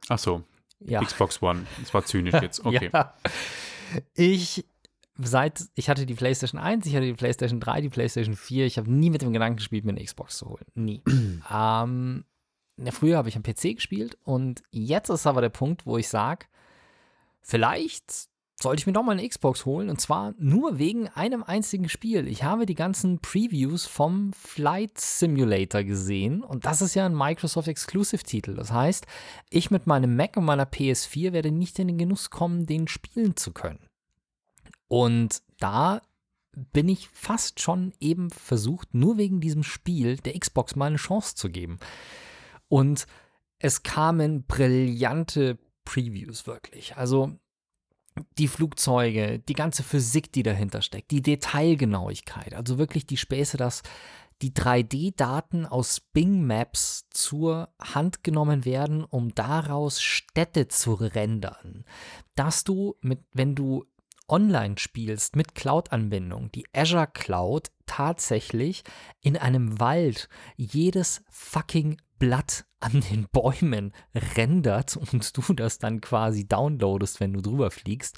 [0.09, 0.43] Ach so,
[0.81, 1.03] Ja.
[1.03, 1.67] Xbox One.
[1.81, 2.65] Das war zynisch jetzt.
[2.65, 2.91] Okay.
[2.93, 3.15] Ja.
[4.15, 4.65] Ich
[5.17, 8.79] seit ich hatte die PlayStation 1, ich hatte die PlayStation 3, die PlayStation 4, ich
[8.79, 10.65] habe nie mit dem Gedanken gespielt, mir eine Xbox zu holen.
[10.75, 11.03] Nie.
[11.53, 12.25] ähm,
[12.91, 16.47] früher habe ich am PC gespielt und jetzt ist aber der Punkt, wo ich sage,
[17.45, 18.29] vielleicht
[18.61, 22.27] sollte ich mir doch mal eine Xbox holen und zwar nur wegen einem einzigen Spiel.
[22.29, 27.69] Ich habe die ganzen Previews vom Flight Simulator gesehen und das ist ja ein Microsoft
[27.69, 28.55] Exclusive Titel.
[28.55, 29.07] Das heißt,
[29.51, 33.37] ich mit meinem Mac und meiner PS4 werde nicht in den Genuss kommen, den spielen
[33.37, 33.87] zu können.
[34.89, 36.01] Und da
[36.73, 41.35] bin ich fast schon eben versucht, nur wegen diesem Spiel der Xbox mal eine Chance
[41.35, 41.79] zu geben.
[42.69, 43.07] Und
[43.59, 46.97] es kamen brillante Previews wirklich.
[46.97, 47.39] Also
[48.39, 53.83] die Flugzeuge, die ganze Physik, die dahinter steckt, die Detailgenauigkeit, also wirklich die Späße, dass
[54.43, 61.85] die 3D-Daten aus Bing Maps zur Hand genommen werden, um daraus Städte zu rendern.
[62.35, 63.85] Dass du mit, wenn du
[64.29, 68.83] online spielst mit Cloud-Anbindung, die Azure Cloud tatsächlich
[69.21, 76.49] in einem Wald jedes fucking Blatt an den Bäumen rendert und du das dann quasi
[76.49, 78.17] downloadest, wenn du drüber fliegst.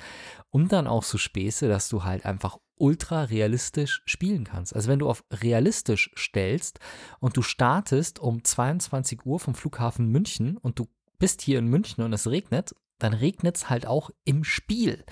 [0.50, 4.76] Und dann auch so Späße, dass du halt einfach ultra realistisch spielen kannst.
[4.76, 6.78] Also wenn du auf realistisch stellst
[7.18, 10.86] und du startest um 22 Uhr vom Flughafen München und du
[11.18, 15.04] bist hier in München und es regnet, dann regnet es halt auch im Spiel,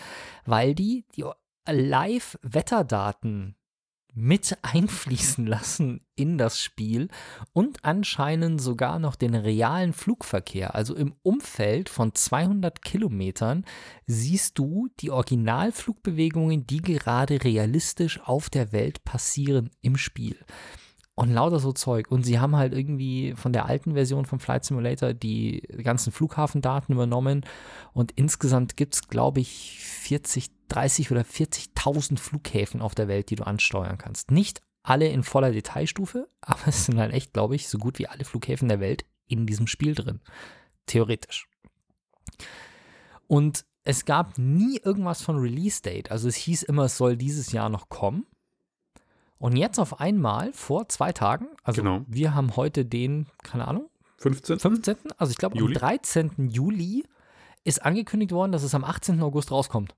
[0.45, 1.25] weil die die
[1.69, 3.57] Live-Wetterdaten
[4.15, 7.09] mit einfließen lassen in das Spiel
[7.53, 10.75] und anscheinend sogar noch den realen Flugverkehr.
[10.75, 13.65] Also im Umfeld von 200 Kilometern
[14.07, 20.37] siehst du die Originalflugbewegungen, die gerade realistisch auf der Welt passieren im Spiel.
[21.17, 22.11] Und lauter so Zeug.
[22.11, 26.93] Und sie haben halt irgendwie von der alten Version vom Flight Simulator die ganzen Flughafendaten
[26.93, 27.47] übernommen.
[27.93, 33.37] Und insgesamt gibt es, glaube ich, 40, 30 oder 40.000 Flughäfen auf der Welt, die
[33.37, 34.33] du ansteuern kannst.
[34.33, 38.09] Nicht alle in voller Detailstufe, aber es sind halt echt, glaube ich, so gut wie
[38.09, 40.21] alle Flughäfen der Welt in diesem Spiel drin.
[40.87, 41.49] Theoretisch.
[43.27, 46.11] Und es gab nie irgendwas von Release Date.
[46.11, 48.27] Also es hieß immer, es soll dieses Jahr noch kommen.
[49.39, 52.03] Und jetzt auf einmal, vor zwei Tagen, also Genau.
[52.07, 54.59] wir haben heute den, keine Ahnung, 15.
[54.59, 55.75] 15., also ich glaube am Juli.
[55.75, 56.49] 13.
[56.49, 57.05] Juli
[57.65, 59.21] ist angekündigt worden, dass es am 18.
[59.21, 59.95] August rauskommt.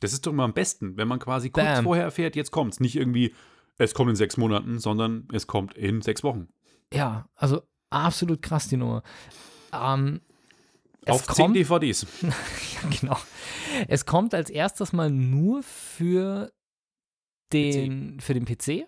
[0.00, 1.84] Das ist doch immer am besten, wenn man quasi kurz Bam.
[1.84, 2.78] vorher erfährt, jetzt kommt's.
[2.78, 3.34] Nicht irgendwie,
[3.78, 6.48] es kommt in sechs Monaten, sondern es kommt in sechs Wochen.
[6.92, 9.02] Ja, also absolut krass die Nummer.
[9.72, 10.20] Ähm,
[11.04, 12.06] es Auf zehn kommt, DVDs.
[12.22, 13.16] Ja, genau.
[13.88, 16.52] Es kommt als erstes mal nur für
[17.52, 18.86] den, für den PC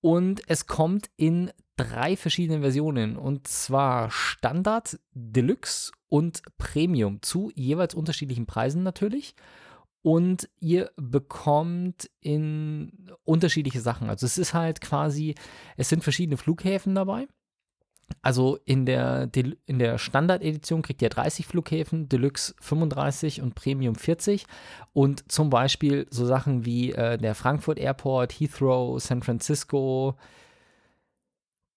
[0.00, 7.94] und es kommt in drei verschiedenen Versionen und zwar Standard, Deluxe und Premium zu jeweils
[7.94, 9.34] unterschiedlichen Preisen natürlich.
[10.02, 14.08] Und ihr bekommt in unterschiedliche Sachen.
[14.08, 15.34] Also es ist halt quasi,
[15.76, 17.26] es sind verschiedene Flughäfen dabei.
[18.22, 19.28] Also in der,
[19.66, 24.46] in der Standard-Edition kriegt ihr 30 Flughäfen, Deluxe 35 und Premium 40.
[24.92, 30.16] Und zum Beispiel so Sachen wie äh, der Frankfurt Airport, Heathrow, San Francisco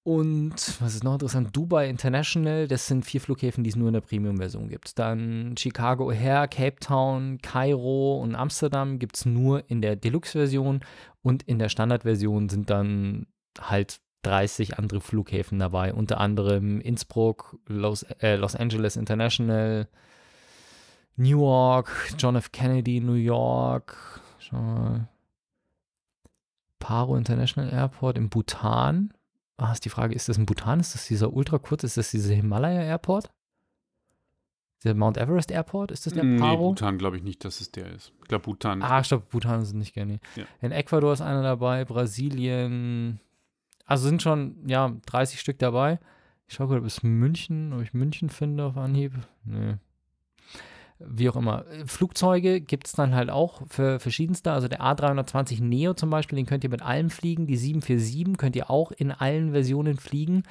[0.04, 3.94] und was ist noch interessant, Dubai International, das sind vier Flughäfen, die es nur in
[3.94, 4.98] der Premium-Version gibt.
[4.98, 10.80] Dann Chicago O'Hare, Cape Town, Kairo und Amsterdam gibt es nur in der Deluxe-Version
[11.22, 13.28] und in der Standard-Version sind dann
[13.60, 19.88] halt 30 andere Flughäfen dabei, unter anderem Innsbruck, Los, äh, Los Angeles International,
[21.16, 22.52] Newark, John F.
[22.52, 25.08] Kennedy, New York, schau mal,
[26.80, 29.14] Paro International Airport in Bhutan.
[29.58, 30.80] Ah, ist die Frage, ist das in Bhutan?
[30.80, 31.84] Ist das dieser ultra kurz?
[31.84, 33.32] Ist das dieser Himalaya Airport?
[34.84, 35.92] Der Mount Everest Airport?
[35.92, 36.70] Ist das der nee, Paro?
[36.70, 38.14] Bhutan glaube ich nicht, dass es der ist.
[38.22, 38.82] Ich glaube, Bhutan.
[38.82, 40.20] Ah, stopp, Bhutan ist nicht gerne.
[40.36, 40.46] Ja.
[40.60, 43.20] In Ecuador ist einer dabei, Brasilien.
[43.92, 46.00] Also sind schon, ja, 30 Stück dabei.
[46.48, 49.12] Ich schaue gerade, ob es München, ob ich München finde auf Anhieb.
[49.44, 49.76] Nee.
[50.98, 51.66] Wie auch immer.
[51.88, 54.54] Flugzeuge gibt es dann halt auch für verschiedenste.
[54.54, 57.48] Also der A320 Neo zum Beispiel, den könnt ihr mit allem fliegen.
[57.48, 60.44] Die 747 könnt ihr auch in allen Versionen fliegen.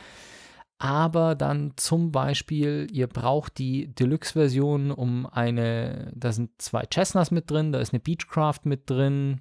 [0.77, 7.51] Aber dann zum Beispiel, ihr braucht die Deluxe-Version um eine, da sind zwei Cessnas mit
[7.51, 9.41] drin, da ist eine Beechcraft mit drin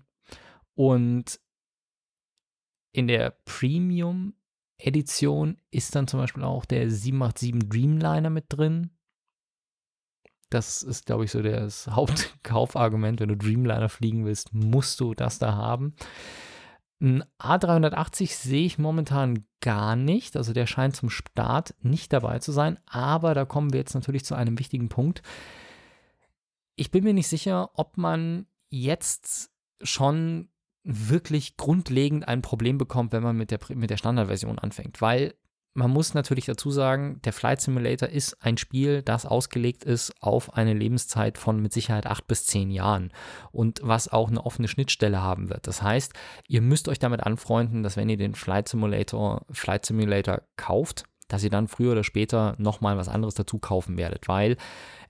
[0.76, 1.38] und
[2.92, 8.92] in der Premium-Edition ist dann zum Beispiel auch der 787 Dreamliner mit drin.
[10.50, 13.20] Das ist, glaube ich, so das Hauptkaufargument.
[13.20, 15.96] Wenn du Dreamliner fliegen willst, musst du das da haben.
[17.02, 20.36] Ein A380 sehe ich momentan gar nicht.
[20.36, 22.80] Also der scheint zum Start nicht dabei zu sein.
[22.88, 25.22] Aber da kommen wir jetzt natürlich zu einem wichtigen Punkt.
[26.76, 30.50] Ich bin mir nicht sicher, ob man jetzt schon
[30.90, 35.02] wirklich grundlegend ein Problem bekommt, wenn man mit der, mit der Standardversion anfängt.
[35.02, 35.34] Weil
[35.76, 40.54] man muss natürlich dazu sagen, der Flight Simulator ist ein Spiel, das ausgelegt ist auf
[40.56, 43.14] eine Lebenszeit von mit Sicherheit acht bis zehn Jahren
[43.52, 45.68] und was auch eine offene Schnittstelle haben wird.
[45.68, 46.14] Das heißt,
[46.48, 51.44] ihr müsst euch damit anfreunden, dass wenn ihr den Flight Simulator, Flight Simulator kauft, dass
[51.44, 54.58] ihr dann früher oder später nochmal was anderes dazu kaufen werdet, weil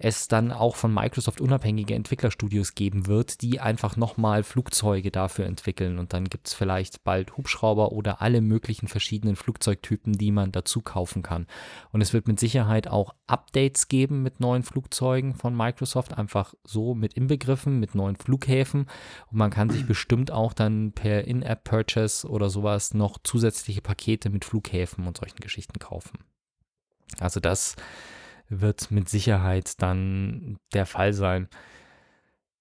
[0.02, 6.00] es dann auch von Microsoft unabhängige Entwicklerstudios geben wird, die einfach nochmal Flugzeuge dafür entwickeln
[6.00, 10.82] und dann gibt es vielleicht bald Hubschrauber oder alle möglichen verschiedenen Flugzeugtypen, die man dazu
[10.82, 11.48] kaufen kann.
[11.92, 16.96] Und es wird mit Sicherheit auch Updates geben mit neuen Flugzeugen von Microsoft, einfach so
[16.96, 18.88] mit inbegriffen, mit neuen Flughäfen
[19.30, 24.46] und man kann sich bestimmt auch dann per In-App-Purchase oder sowas noch zusätzliche Pakete mit
[24.46, 26.20] Flughäfen und solchen Geschichten kaufen.
[27.20, 27.76] Also das
[28.50, 31.48] wird mit Sicherheit dann der Fall sein.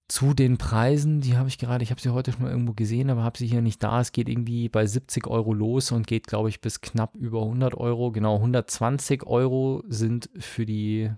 [0.08, 3.10] Zu den Preisen, die habe ich gerade, ich habe sie heute schon mal irgendwo gesehen,
[3.10, 4.00] aber habe sie hier nicht da.
[4.00, 7.74] Es geht irgendwie bei 70 Euro los und geht, glaube ich, bis knapp über 100
[7.74, 8.10] Euro.
[8.10, 11.10] Genau, 120 Euro sind für die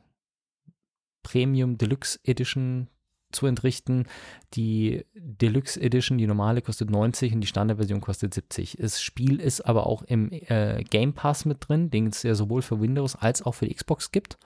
[1.22, 2.88] Premium Deluxe Edition
[3.32, 4.06] zu entrichten.
[4.54, 8.76] Die Deluxe Edition, die normale, kostet 90 und die Standardversion kostet 70.
[8.80, 12.62] Das Spiel ist aber auch im äh, Game Pass mit drin, den es ja sowohl
[12.62, 14.38] für Windows als auch für die Xbox gibt.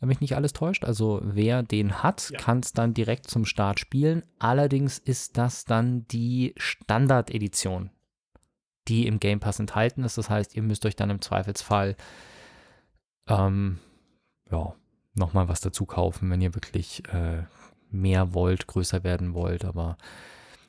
[0.00, 0.84] Wenn mich nicht alles täuscht.
[0.84, 2.38] Also wer den hat, Ja.
[2.38, 4.24] kann es dann direkt zum Start spielen.
[4.40, 7.90] Allerdings ist das dann die Standard-Edition,
[8.88, 10.18] die im Game Pass enthalten ist.
[10.18, 11.96] Das heißt, ihr müsst euch dann im Zweifelsfall
[13.28, 13.78] ähm,
[14.50, 14.74] ja,
[15.14, 17.44] nochmal was dazu kaufen, wenn ihr wirklich äh,
[17.92, 19.64] mehr wollt, größer werden wollt.
[19.64, 19.96] Aber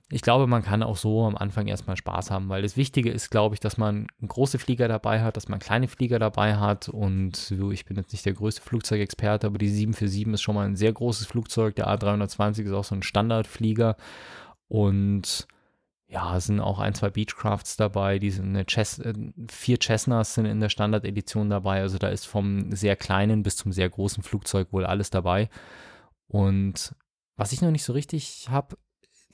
[0.10, 3.32] ich glaube, man kann auch so am Anfang erstmal Spaß haben, weil das Wichtige ist,
[3.32, 6.90] glaube ich, dass man große Flieger dabei hat, dass man kleine Flieger dabei hat.
[6.90, 10.76] Und ich bin jetzt nicht der größte Flugzeugexperte, aber die 747 ist schon mal ein
[10.76, 11.76] sehr großes Flugzeug.
[11.76, 13.96] Der A320 ist auch so ein Standardflieger.
[14.68, 15.48] Und
[16.14, 19.14] ja, sind auch ein, zwei Beechcrafts dabei, die sind eine Chess, äh,
[19.50, 23.72] vier Cessnas sind in der Standard-Edition dabei, also da ist vom sehr kleinen bis zum
[23.72, 25.50] sehr großen Flugzeug wohl alles dabei.
[26.28, 26.96] Und
[27.36, 28.78] was ich noch nicht so richtig habe,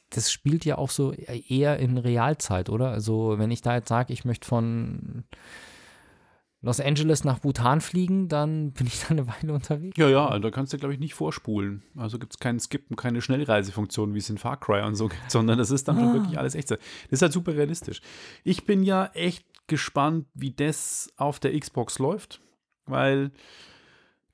[0.10, 2.90] das spielt ja auch so eher in Realzeit, oder?
[2.90, 5.24] Also wenn ich da jetzt sage, ich möchte von
[6.62, 9.98] Los Angeles nach Bhutan fliegen, dann bin ich da eine Weile unterwegs.
[9.98, 11.84] Ja, ja, da kannst du, glaube ich, nicht vorspulen.
[11.96, 15.08] Also gibt es keinen Skip und keine Schnellreisefunktion, wie es in Far Cry und so
[15.08, 16.02] gibt, sondern das ist dann ah.
[16.02, 16.72] schon wirklich alles echt.
[16.72, 16.80] Das
[17.10, 18.02] ist halt super realistisch.
[18.44, 22.42] Ich bin ja echt gespannt, wie das auf der Xbox läuft,
[22.86, 23.32] weil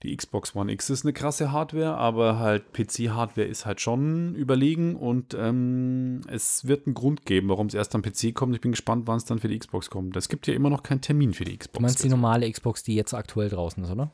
[0.04, 4.96] die Xbox One X ist eine krasse Hardware, aber halt PC-Hardware ist halt schon überlegen
[4.96, 8.54] und ähm, es wird einen Grund geben, warum es erst am PC kommt.
[8.56, 10.16] Ich bin gespannt, wann es dann für die Xbox kommt.
[10.18, 11.78] Es gibt ja immer noch keinen Termin für die Xbox.
[11.78, 14.12] Du meinst die normale Xbox, die jetzt aktuell draußen ist, oder?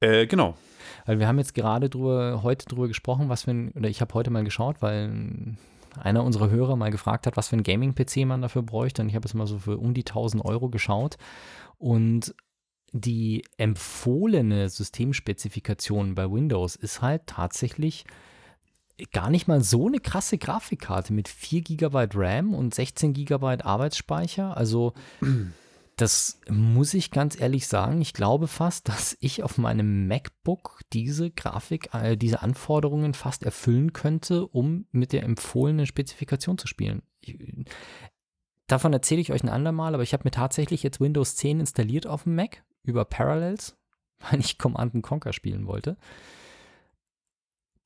[0.00, 0.54] Äh, genau.
[1.06, 4.14] Weil wir haben jetzt gerade drüber, heute drüber gesprochen, was für ein, oder ich habe
[4.14, 5.56] heute mal geschaut, weil
[5.98, 9.02] einer unserer Hörer mal gefragt hat, was für ein Gaming-PC man dafür bräuchte.
[9.02, 11.16] Und ich habe es mal so für um die 1000 Euro geschaut.
[11.78, 12.34] Und
[12.92, 18.04] die empfohlene Systemspezifikation bei Windows ist halt tatsächlich
[19.12, 24.56] gar nicht mal so eine krasse Grafikkarte mit 4 GB RAM und 16 GB Arbeitsspeicher.
[24.56, 24.94] Also
[25.96, 28.00] das muss ich ganz ehrlich sagen.
[28.00, 33.92] Ich glaube fast, dass ich auf meinem MacBook diese Grafik, äh, diese Anforderungen fast erfüllen
[33.92, 37.02] könnte, um mit der empfohlenen Spezifikation zu spielen.
[37.20, 37.36] Ich,
[38.68, 42.06] davon erzähle ich euch ein andermal, aber ich habe mir tatsächlich jetzt Windows 10 installiert
[42.06, 43.76] auf dem Mac über Parallels,
[44.30, 45.96] weil ich Command Conquer spielen wollte.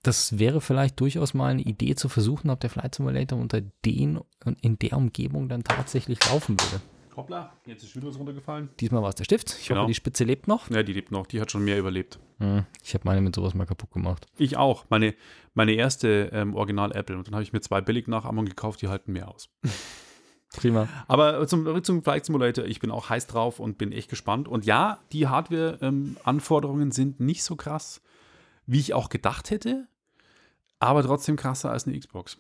[0.03, 4.21] Das wäre vielleicht durchaus mal eine Idee zu versuchen, ob der Flight Simulator unter den
[4.45, 6.83] und in der Umgebung dann tatsächlich laufen würde.
[7.15, 8.71] Hoppla, jetzt ist Windows runtergefallen.
[8.81, 9.57] Diesmal war es der Stift.
[9.61, 9.81] Ich genau.
[9.81, 10.71] hoffe, die Spitze lebt noch.
[10.71, 11.27] Ja, die lebt noch.
[11.27, 12.19] Die hat schon mehr überlebt.
[12.39, 14.27] Hm, ich habe meine mit sowas mal kaputt gemacht.
[14.39, 14.87] Ich auch.
[14.89, 15.15] Meine,
[15.55, 17.17] meine erste ähm, Original Apple.
[17.17, 19.51] Und dann habe ich mir zwei billig nach Amazon gekauft, die halten mehr aus.
[20.53, 20.89] Prima.
[21.09, 24.49] Aber zum, zum Flight Simulator, ich bin auch heiß drauf und bin echt gespannt.
[24.49, 28.03] Und ja, die Hardware-Anforderungen ähm, sind nicht so krass,
[28.67, 29.89] wie ich auch gedacht hätte,
[30.79, 32.39] aber trotzdem krasser als eine Xbox.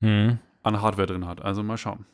[0.00, 0.38] Mhm.
[0.62, 1.42] An Hardware drin hat.
[1.42, 2.06] Also mal schauen.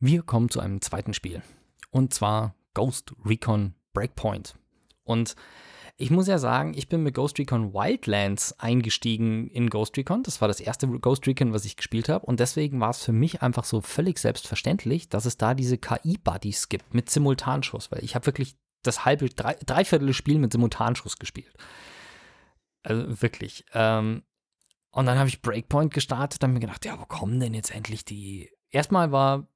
[0.00, 1.42] Wir kommen zu einem zweiten Spiel.
[1.90, 4.56] Und zwar Ghost Recon Breakpoint.
[5.04, 5.34] Und
[6.00, 10.22] ich muss ja sagen, ich bin mit Ghost Recon Wildlands eingestiegen in Ghost Recon.
[10.22, 12.24] Das war das erste Ghost Recon, was ich gespielt habe.
[12.24, 16.68] Und deswegen war es für mich einfach so völlig selbstverständlich, dass es da diese KI-Buddies
[16.68, 17.90] gibt mit Simultanschuss.
[17.90, 21.52] Weil ich habe wirklich das halbe, drei, dreiviertel Spiel mit Simultanschuss gespielt.
[22.84, 23.64] Also wirklich.
[23.74, 24.22] Ähm,
[24.92, 28.04] und dann habe ich Breakpoint gestartet und mir gedacht, ja, wo kommen denn jetzt endlich
[28.04, 28.48] die.
[28.70, 29.48] Erstmal war,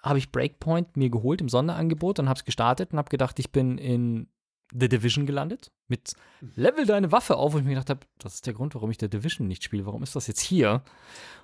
[0.00, 3.50] habe ich Breakpoint mir geholt im Sonderangebot und habe es gestartet und habe gedacht, ich
[3.50, 4.28] bin in
[4.72, 6.12] The Division gelandet mit
[6.54, 8.98] Level deine Waffe auf, und ich mir gedacht habe, das ist der Grund, warum ich
[9.00, 9.86] The Division nicht spiele.
[9.86, 10.82] Warum ist das jetzt hier?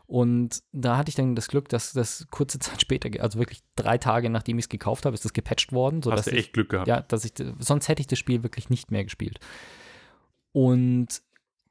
[0.06, 3.98] Und da hatte ich dann das Glück, dass das kurze Zeit später, also wirklich drei
[3.98, 6.02] Tage nachdem ich es gekauft habe, ist das gepatcht worden.
[6.04, 6.88] Hast du echt ich, Glück gehabt.
[6.88, 9.40] Ja, dass ich, sonst hätte ich das Spiel wirklich nicht mehr gespielt.
[10.52, 11.22] Und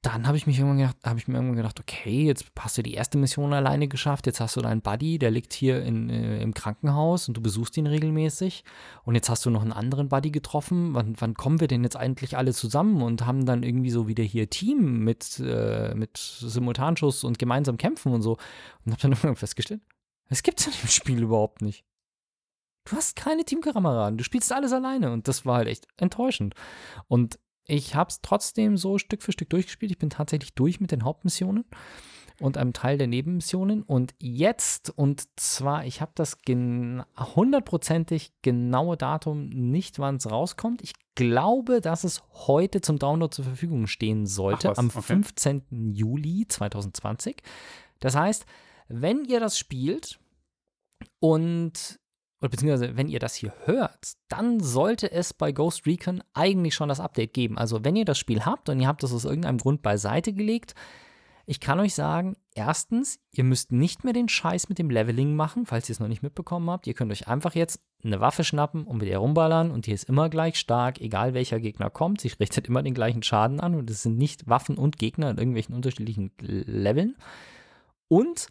[0.04, 2.84] dann habe ich mich irgendwann gedacht, habe ich mir irgendwann gedacht, okay, jetzt hast du
[2.84, 6.42] die erste Mission alleine geschafft, jetzt hast du deinen Buddy, der liegt hier in, äh,
[6.42, 8.66] im Krankenhaus und du besuchst ihn regelmäßig
[9.06, 10.94] und jetzt hast du noch einen anderen Buddy getroffen.
[10.94, 14.26] Wann, wann kommen wir denn jetzt eigentlich alle zusammen und haben dann irgendwie so wieder
[14.26, 18.34] hier Team mit, äh, mit Simultanschuss und gemeinsam kämpfen und so
[18.86, 19.82] und habe dann irgendwann festgestellt,
[20.28, 21.86] es gibt es in dem Spiel überhaupt nicht.
[22.84, 26.56] Du hast keine Teamkameraden, du spielst alles alleine und das war halt echt enttäuschend.
[27.08, 29.92] Und ich habe es trotzdem so Stück für Stück durchgespielt.
[29.92, 31.66] Ich bin tatsächlich durch mit den Hauptmissionen
[32.40, 33.84] und einem Teil der Nebenmissionen.
[33.84, 40.82] Und jetzt, und zwar, ich habe das hundertprozentig genaue Datum nicht, wann es rauskommt.
[40.82, 45.02] Ich glaube, dass es heute zum Download zur Verfügung stehen sollte, am okay.
[45.02, 45.94] 15.
[45.94, 47.42] Juli 2020.
[48.00, 48.46] Das heißt,
[48.88, 50.20] wenn ihr das spielt
[51.20, 52.00] und
[52.44, 56.90] oder beziehungsweise wenn ihr das hier hört, dann sollte es bei Ghost Recon eigentlich schon
[56.90, 57.58] das Update geben.
[57.58, 60.76] Also wenn ihr das Spiel habt und ihr habt das aus irgendeinem Grund beiseite gelegt,
[61.46, 65.66] ich kann euch sagen, erstens, ihr müsst nicht mehr den Scheiß mit dem Leveling machen,
[65.66, 66.86] falls ihr es noch nicht mitbekommen habt.
[66.86, 70.10] Ihr könnt euch einfach jetzt eine Waffe schnappen und mit ihr rumballern und die ist
[70.10, 72.20] immer gleich stark, egal welcher Gegner kommt.
[72.20, 75.38] Sie richtet immer den gleichen Schaden an und es sind nicht Waffen und Gegner in
[75.38, 77.16] irgendwelchen unterschiedlichen Leveln.
[78.10, 78.48] Und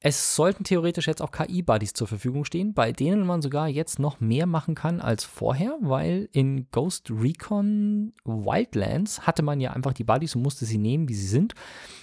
[0.00, 4.20] es sollten theoretisch jetzt auch KI-Buddies zur Verfügung stehen, bei denen man sogar jetzt noch
[4.20, 10.04] mehr machen kann als vorher, weil in Ghost Recon Wildlands hatte man ja einfach die
[10.04, 11.54] Buddies und musste sie nehmen, wie sie sind.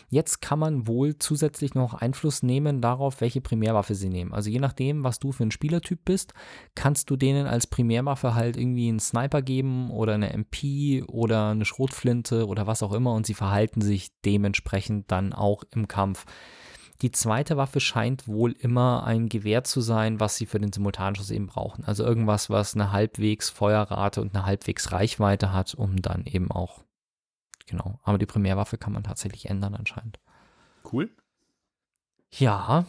[0.10, 4.34] Jetzt kann man wohl zusätzlich noch Einfluss nehmen darauf, welche Primärwaffe sie nehmen.
[4.34, 6.34] Also je nachdem, was du für ein Spielertyp bist,
[6.74, 11.66] kannst du denen als Primärwaffe halt irgendwie einen Sniper geben oder eine MP oder eine
[11.66, 16.26] Schrotflinte oder was auch immer und sie verhalten sich dementsprechend dann auch im Kampf.
[17.02, 21.32] Die zweite Waffe scheint wohl immer ein Gewehr zu sein, was sie für den Simultanschuss
[21.32, 21.84] eben brauchen.
[21.86, 26.84] Also irgendwas, was eine halbwegs Feuerrate und eine halbwegs Reichweite hat, um dann eben auch,
[27.66, 28.00] genau.
[28.04, 30.20] Aber die Primärwaffe kann man tatsächlich ändern anscheinend.
[30.92, 31.10] Cool.
[32.30, 32.86] Ja,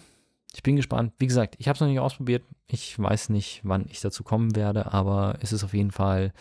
[0.53, 1.15] ich bin gespannt.
[1.19, 2.45] Wie gesagt, ich habe es noch nicht ausprobiert.
[2.67, 6.35] Ich weiß nicht, wann ich dazu kommen werde, aber es ist auf jeden Fall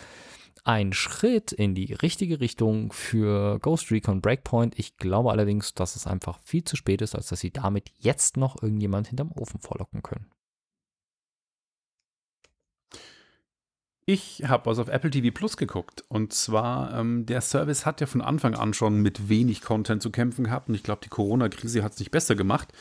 [0.63, 4.77] ein Schritt in die richtige Richtung für Ghost Recon Breakpoint.
[4.77, 8.37] Ich glaube allerdings, dass es einfach viel zu spät ist, als dass sie damit jetzt
[8.37, 10.29] noch irgendjemand hinterm Ofen vorlocken können.
[14.05, 16.03] Ich habe was auf Apple TV Plus geguckt.
[16.09, 20.11] Und zwar, ähm, der Service hat ja von Anfang an schon mit wenig Content zu
[20.11, 20.69] kämpfen gehabt.
[20.69, 22.73] Und ich glaube, die Corona-Krise hat es nicht besser gemacht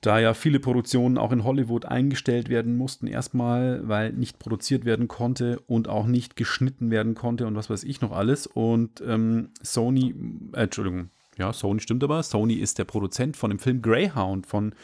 [0.00, 5.08] da ja viele Produktionen auch in Hollywood eingestellt werden mussten, erstmal, weil nicht produziert werden
[5.08, 8.46] konnte und auch nicht geschnitten werden konnte und was weiß ich noch alles.
[8.46, 10.14] Und ähm, Sony,
[10.52, 14.74] äh, Entschuldigung, ja, Sony stimmt aber, Sony ist der Produzent von dem Film Greyhound von,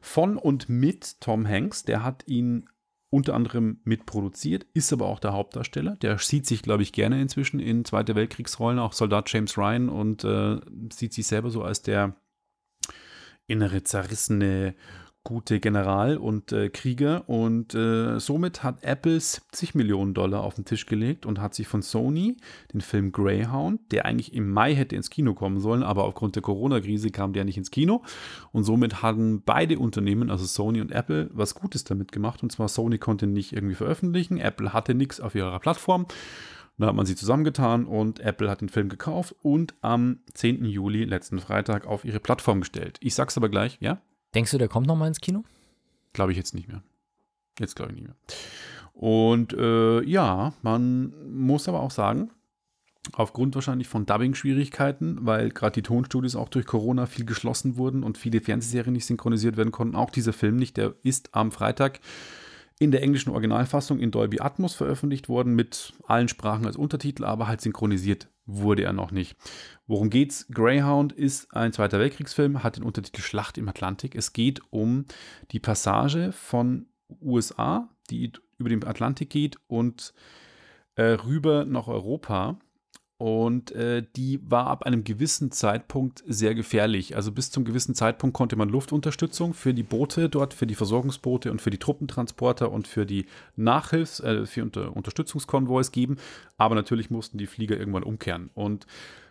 [0.00, 1.84] von und mit Tom Hanks.
[1.84, 2.68] Der hat ihn
[3.10, 5.96] unter anderem mitproduziert, ist aber auch der Hauptdarsteller.
[5.96, 10.22] Der sieht sich, glaube ich, gerne inzwischen in Zweite Weltkriegsrollen, auch Soldat James Ryan und
[10.24, 10.60] äh,
[10.92, 12.14] sieht sich selber so als der
[13.50, 14.74] innere zerrissene
[15.22, 17.28] gute General und äh, Krieger.
[17.28, 21.68] Und äh, somit hat Apple 70 Millionen Dollar auf den Tisch gelegt und hat sich
[21.68, 22.38] von Sony
[22.72, 26.42] den Film Greyhound, der eigentlich im Mai hätte ins Kino kommen sollen, aber aufgrund der
[26.42, 28.02] Corona-Krise kam der nicht ins Kino.
[28.52, 32.42] Und somit hatten beide Unternehmen, also Sony und Apple, was Gutes damit gemacht.
[32.42, 36.06] Und zwar Sony konnte nicht irgendwie veröffentlichen, Apple hatte nichts auf ihrer Plattform
[36.80, 40.64] da hat man sie zusammengetan und Apple hat den Film gekauft und am 10.
[40.64, 42.98] Juli, letzten Freitag, auf ihre Plattform gestellt.
[43.00, 44.00] Ich sag's aber gleich, ja?
[44.34, 45.44] Denkst du, der kommt nochmal ins Kino?
[46.12, 46.82] Glaube ich jetzt nicht mehr.
[47.58, 48.16] Jetzt glaube ich nicht mehr.
[48.92, 52.30] Und äh, ja, man muss aber auch sagen,
[53.12, 58.18] aufgrund wahrscheinlich von Dubbing-Schwierigkeiten, weil gerade die Tonstudios auch durch Corona viel geschlossen wurden und
[58.18, 62.00] viele Fernsehserien nicht synchronisiert werden konnten, auch dieser Film nicht, der ist am Freitag
[62.80, 67.46] in der englischen Originalfassung in Dolby Atmos veröffentlicht worden, mit allen Sprachen als Untertitel, aber
[67.46, 69.36] halt synchronisiert wurde er noch nicht.
[69.86, 70.46] Worum geht's?
[70.48, 74.14] Greyhound ist ein Zweiter Weltkriegsfilm, hat den Untertitel Schlacht im Atlantik.
[74.14, 75.04] Es geht um
[75.50, 76.86] die Passage von
[77.20, 80.14] USA, die über den Atlantik geht und
[80.94, 82.58] äh, rüber nach Europa
[83.20, 87.16] und äh, die war ab einem gewissen Zeitpunkt sehr gefährlich.
[87.16, 91.50] Also bis zum gewissen Zeitpunkt konnte man Luftunterstützung für die Boote dort, für die Versorgungsboote
[91.50, 93.26] und für die Truppentransporter und für die
[93.58, 96.16] Nachhilfs-, äh, für Unter Unterstützungskonvois geben.
[96.56, 98.48] Aber natürlich mussten die Flieger irgendwann umkehren.
[98.54, 98.86] Und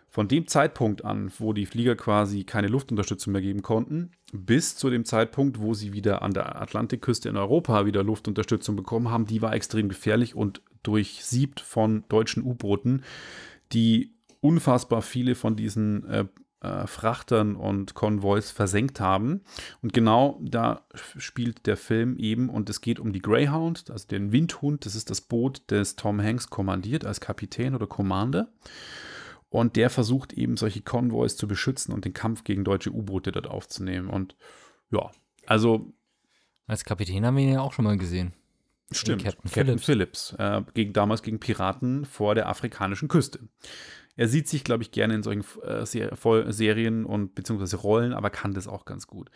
[0.08, 4.88] von dem Zeitpunkt an, wo die Flieger quasi keine Luftunterstützung mehr geben konnten, bis zu
[4.88, 9.42] dem Zeitpunkt, wo sie wieder an der Atlantikküste in Europa wieder Luftunterstützung bekommen haben, die
[9.42, 13.02] war extrem gefährlich und durchsiebt von deutschen U-Booten
[13.72, 16.24] die unfassbar viele von diesen äh,
[16.62, 19.40] äh, Frachtern und Konvois versenkt haben.
[19.80, 24.30] Und genau da spielt der Film eben und es geht um die Greyhound, also den
[24.30, 24.84] Windhund.
[24.84, 28.52] Das ist das Boot, das Tom Hanks kommandiert als Kapitän oder Commander.
[29.48, 33.46] Und der versucht eben solche Konvois zu beschützen und den Kampf gegen deutsche U-Boote dort
[33.46, 34.08] aufzunehmen.
[34.08, 34.36] Und
[34.90, 35.10] ja,
[35.46, 35.92] also.
[36.66, 38.34] Als Kapitän haben wir ihn ja auch schon mal gesehen.
[38.92, 43.40] Stimmt, Captain, Captain Phillips, Phillips äh, gegen, damals gegen Piraten vor der afrikanischen Küste.
[44.16, 45.86] Er sieht sich, glaube ich, gerne in solchen äh,
[46.52, 49.30] Serien und beziehungsweise Rollen, aber kann das auch ganz gut.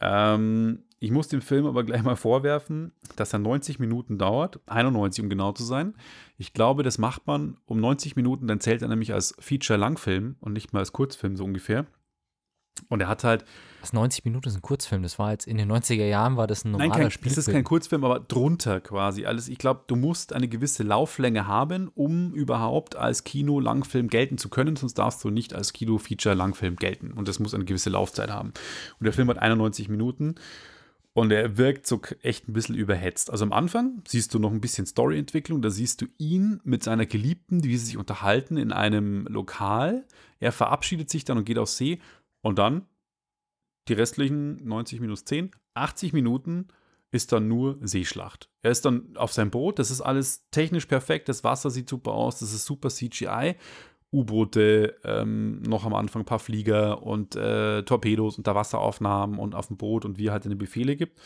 [0.00, 5.24] Ähm, ich muss dem Film aber gleich mal vorwerfen, dass er 90 Minuten dauert, 91
[5.24, 5.94] um genau zu sein.
[6.38, 10.52] Ich glaube, das macht man um 90 Minuten, dann zählt er nämlich als Feature-Langfilm und
[10.52, 11.86] nicht mal als Kurzfilm so ungefähr.
[12.88, 13.44] Und er hat halt.
[13.80, 15.02] Das 90 Minuten ist ein Kurzfilm.
[15.02, 17.34] Das war jetzt in den 90er Jahren war das ein normaler Nein, kein, Spielfilm.
[17.34, 19.48] Das ist kein Kurzfilm, aber drunter quasi alles.
[19.48, 24.76] Ich glaube, du musst eine gewisse Lauflänge haben, um überhaupt als Kino-Langfilm gelten zu können.
[24.76, 27.12] Sonst darfst du nicht als Kino-Feature-Langfilm gelten.
[27.12, 28.52] Und das muss eine gewisse Laufzeit haben.
[29.00, 30.36] Und der Film hat 91 Minuten.
[31.14, 33.30] Und er wirkt so echt ein bisschen überhetzt.
[33.30, 35.60] Also am Anfang siehst du noch ein bisschen Storyentwicklung.
[35.60, 40.06] Da siehst du ihn mit seiner Geliebten, wie sie sich unterhalten in einem Lokal.
[40.40, 42.00] Er verabschiedet sich dann und geht aufs See.
[42.42, 42.86] Und dann
[43.88, 46.68] die restlichen 90 minus 10, 80 Minuten
[47.10, 48.48] ist dann nur Seeschlacht.
[48.62, 52.12] Er ist dann auf seinem Boot, das ist alles technisch perfekt, das Wasser sieht super
[52.12, 53.56] aus, das ist super CGI.
[54.14, 59.78] U-Boote, ähm, noch am Anfang ein paar Flieger und äh, Torpedos, Unterwasseraufnahmen und auf dem
[59.78, 61.18] Boot und wie er halt eine Befehle gibt.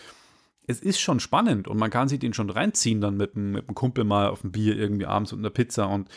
[0.68, 3.66] Es ist schon spannend und man kann sich den schon reinziehen dann mit einem, mit
[3.74, 6.08] Kumpel mal auf ein Bier irgendwie abends und einer Pizza und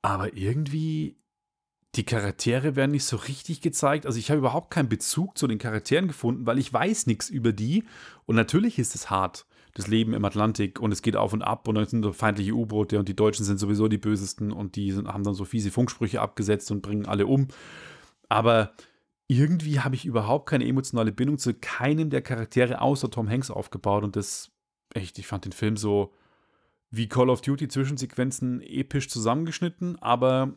[0.00, 1.17] aber irgendwie
[1.98, 4.06] die Charaktere werden nicht so richtig gezeigt.
[4.06, 7.52] Also ich habe überhaupt keinen Bezug zu den Charakteren gefunden, weil ich weiß nichts über
[7.52, 7.82] die.
[8.24, 11.66] Und natürlich ist es hart, das Leben im Atlantik und es geht auf und ab
[11.66, 14.92] und dann sind so feindliche U-Boote und die Deutschen sind sowieso die bösesten und die
[14.92, 17.48] sind, haben dann so fiese Funksprüche abgesetzt und bringen alle um.
[18.28, 18.72] Aber
[19.26, 24.04] irgendwie habe ich überhaupt keine emotionale Bindung zu keinem der Charaktere außer Tom Hanks aufgebaut
[24.04, 24.52] und das
[24.94, 26.14] echt, ich fand den Film so
[26.90, 30.56] wie Call of Duty Zwischensequenzen episch zusammengeschnitten, aber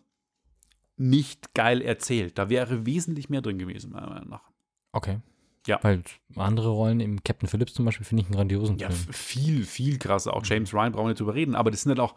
[1.01, 2.37] nicht geil erzählt.
[2.37, 4.51] Da wäre wesentlich mehr drin gewesen, meiner Meinung nach.
[4.91, 5.19] Okay.
[5.67, 5.79] Ja.
[5.83, 6.03] Weil
[6.35, 9.09] andere Rollen, im Captain Phillips zum Beispiel, finde ich einen grandiosen Ja, Film.
[9.09, 10.33] f- viel, viel krasser.
[10.33, 12.15] Auch James Ryan brauchen wir nicht drüber reden, aber das sind halt auch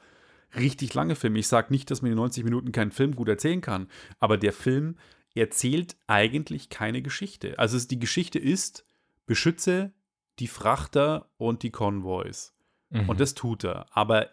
[0.56, 1.38] richtig lange Filme.
[1.38, 3.88] Ich sage nicht, dass man in 90 Minuten keinen Film gut erzählen kann,
[4.20, 4.96] aber der Film
[5.34, 7.58] erzählt eigentlich keine Geschichte.
[7.58, 8.84] Also die Geschichte ist,
[9.26, 9.92] beschütze
[10.38, 12.52] die Frachter und die Konvois.
[12.90, 13.08] Mhm.
[13.08, 13.86] Und das tut er.
[13.96, 14.30] Aber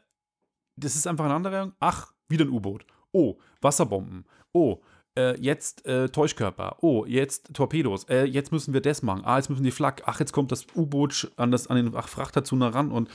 [0.76, 1.74] das ist einfach ein anderer.
[1.80, 2.86] Ach, wieder ein U-Boot.
[3.12, 4.26] Oh, Wasserbomben.
[4.54, 4.80] Oh,
[5.18, 6.78] äh, jetzt äh, Täuschkörper.
[6.82, 8.06] Oh, jetzt Torpedos.
[8.06, 9.24] Äh, jetzt müssen wir das machen.
[9.26, 10.04] Ah, jetzt müssen die Flak.
[10.06, 12.92] Ach, jetzt kommt das U-Boot an, das- an den ach, Frachter zu nah ran.
[12.92, 13.10] Und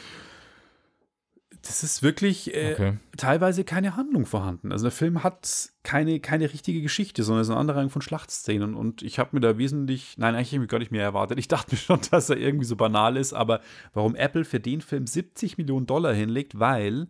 [1.62, 2.92] das ist wirklich äh, okay.
[3.16, 4.72] teilweise keine Handlung vorhanden.
[4.72, 8.74] Also der Film hat keine, keine richtige Geschichte, sondern es ist eine Anreihe von Schlachtszenen.
[8.74, 11.38] Und ich habe mir da wesentlich, nein, eigentlich habe ich gar nicht mehr erwartet.
[11.38, 13.60] Ich dachte mir schon, dass er irgendwie so banal ist, aber
[13.94, 17.08] warum Apple für den Film 70 Millionen Dollar hinlegt, weil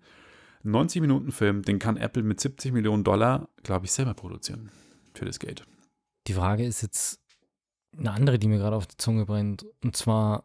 [0.66, 4.70] 90 Minuten Film, den kann Apple mit 70 Millionen Dollar, glaube ich, selber produzieren.
[5.14, 5.64] Für das Geld.
[6.26, 7.20] Die Frage ist jetzt
[7.96, 9.64] eine andere, die mir gerade auf die Zunge brennt.
[9.82, 10.44] Und zwar,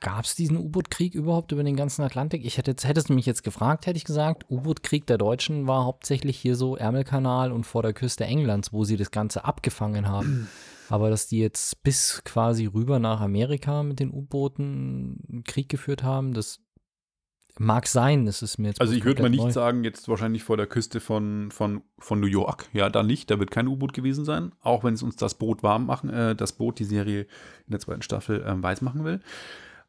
[0.00, 2.44] gab es diesen U-Boot-Krieg überhaupt über den ganzen Atlantik?
[2.44, 5.84] Ich hätte, jetzt- hättest du mich jetzt gefragt, hätte ich gesagt, U-Boot-Krieg der Deutschen war
[5.84, 10.48] hauptsächlich hier so Ärmelkanal und vor der Küste Englands, wo sie das Ganze abgefangen haben.
[10.90, 16.32] Aber dass die jetzt bis quasi rüber nach Amerika mit den U-Booten Krieg geführt haben,
[16.34, 16.60] das
[17.58, 18.26] mag sein.
[18.26, 19.50] Das ist mir jetzt Also ich würde mal nicht neu.
[19.50, 22.68] sagen, jetzt wahrscheinlich vor der Küste von, von, von New York.
[22.72, 25.62] Ja, da nicht, da wird kein U-Boot gewesen sein, auch wenn es uns das Boot
[25.62, 29.20] warm machen, äh, das Boot, die Serie in der zweiten Staffel ähm, weiß machen will.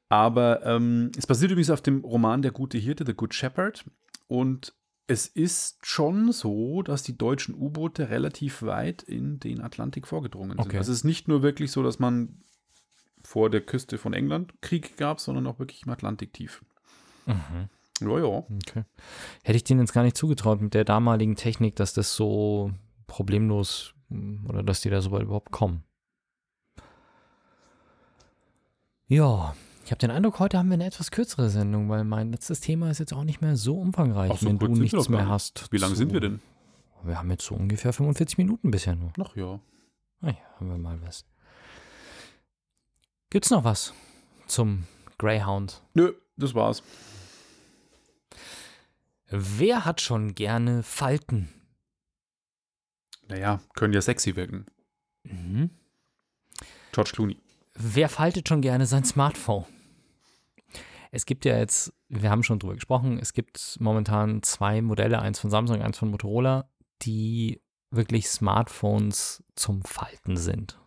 [0.10, 3.86] Aber ähm, es basiert übrigens auf dem Roman Der gute Hirte, The Good Shepherd.
[4.28, 4.74] Und
[5.08, 10.60] es ist schon so, dass die deutschen U-Boote relativ weit in den Atlantik vorgedrungen sind.
[10.60, 10.78] Okay.
[10.78, 12.42] Also es ist nicht nur wirklich so, dass man
[13.24, 16.64] vor der Küste von England Krieg gab, sondern auch wirklich im Atlantik tief.
[17.28, 17.70] Mhm.
[18.02, 18.26] Ja, ja.
[18.26, 18.84] Okay.
[19.44, 22.72] Hätte ich denen jetzt gar nicht zugetraut mit der damaligen Technik, dass das so
[23.08, 25.84] problemlos mm, oder dass die da so weit überhaupt kommen.
[29.08, 29.56] Ja,
[29.86, 32.90] ich habe den Eindruck, heute haben wir eine etwas kürzere Sendung, weil mein letztes Thema
[32.92, 35.72] ist jetzt auch nicht mehr so umfangreich, Ach, so wenn du nichts mehr hast.
[35.72, 36.42] Wie lange zu- sind wir denn?
[37.04, 39.14] Wir haben jetzt so ungefähr 45 Minuten bisher nur.
[39.24, 39.60] Ach ja.
[40.22, 41.26] Ah ja, haben wir mal was.
[43.30, 43.94] Gibt's noch was
[44.48, 44.84] zum
[45.18, 45.84] Greyhound?
[45.94, 46.84] Nö, das war's.
[49.30, 51.50] Wer hat schon gerne Falten?
[53.28, 54.66] Naja, können ja sexy wirken.
[55.24, 55.70] Mhm.
[56.92, 57.38] George Clooney.
[57.74, 59.66] Wer faltet schon gerne sein Smartphone?
[61.12, 65.40] Es gibt ja jetzt, wir haben schon drüber gesprochen, es gibt momentan zwei Modelle, eins
[65.40, 66.70] von Samsung, eins von Motorola,
[67.02, 67.62] die
[67.92, 70.80] wirklich Smartphones zum Falten sind.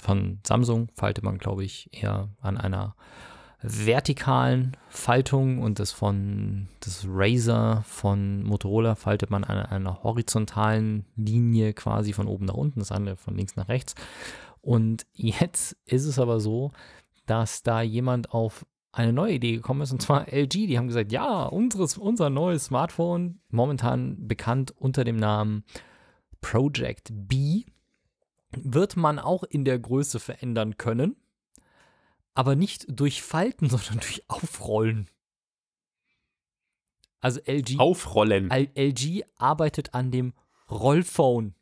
[0.00, 2.96] Von Samsung faltet man, glaube ich, eher an einer
[3.62, 11.72] vertikalen Faltung und das von das Razer von Motorola faltet man an einer horizontalen Linie
[11.72, 13.94] quasi von oben nach unten, das andere von links nach rechts.
[14.60, 16.72] Und jetzt ist es aber so,
[17.26, 20.66] dass da jemand auf eine neue Idee gekommen ist, und zwar LG.
[20.66, 25.64] Die haben gesagt, ja, unseres, unser neues Smartphone, momentan bekannt unter dem Namen
[26.40, 27.64] Project B,
[28.50, 31.16] wird man auch in der Größe verändern können,
[32.34, 35.08] aber nicht durch Falten, sondern durch Aufrollen.
[37.20, 38.50] Also LG, Aufrollen.
[38.50, 40.32] LG arbeitet an dem
[40.68, 41.54] Rollphone.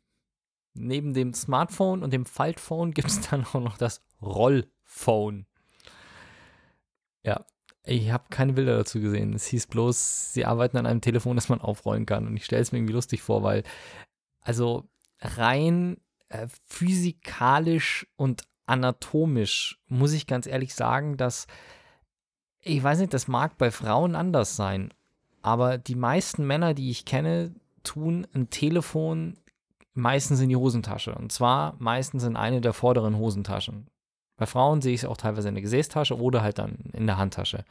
[0.73, 5.45] Neben dem Smartphone und dem Faltphone gibt es dann auch noch das Rollphone.
[7.23, 7.45] Ja,
[7.83, 9.33] ich habe keine Bilder dazu gesehen.
[9.33, 12.25] Es hieß bloß, sie arbeiten an einem Telefon, das man aufrollen kann.
[12.25, 13.63] Und ich stelle es mir irgendwie lustig vor, weil,
[14.41, 15.97] also rein
[16.29, 21.47] äh, physikalisch und anatomisch muss ich ganz ehrlich sagen, dass,
[22.61, 24.93] ich weiß nicht, das mag bei Frauen anders sein,
[25.41, 27.53] aber die meisten Männer, die ich kenne,
[27.83, 29.37] tun ein Telefon
[29.93, 31.15] meistens in die Hosentasche.
[31.15, 33.87] Und zwar meistens in eine der vorderen Hosentaschen.
[34.37, 37.17] Bei Frauen sehe ich es auch teilweise in der Gesäßtasche oder halt dann in der
[37.17, 37.65] Handtasche.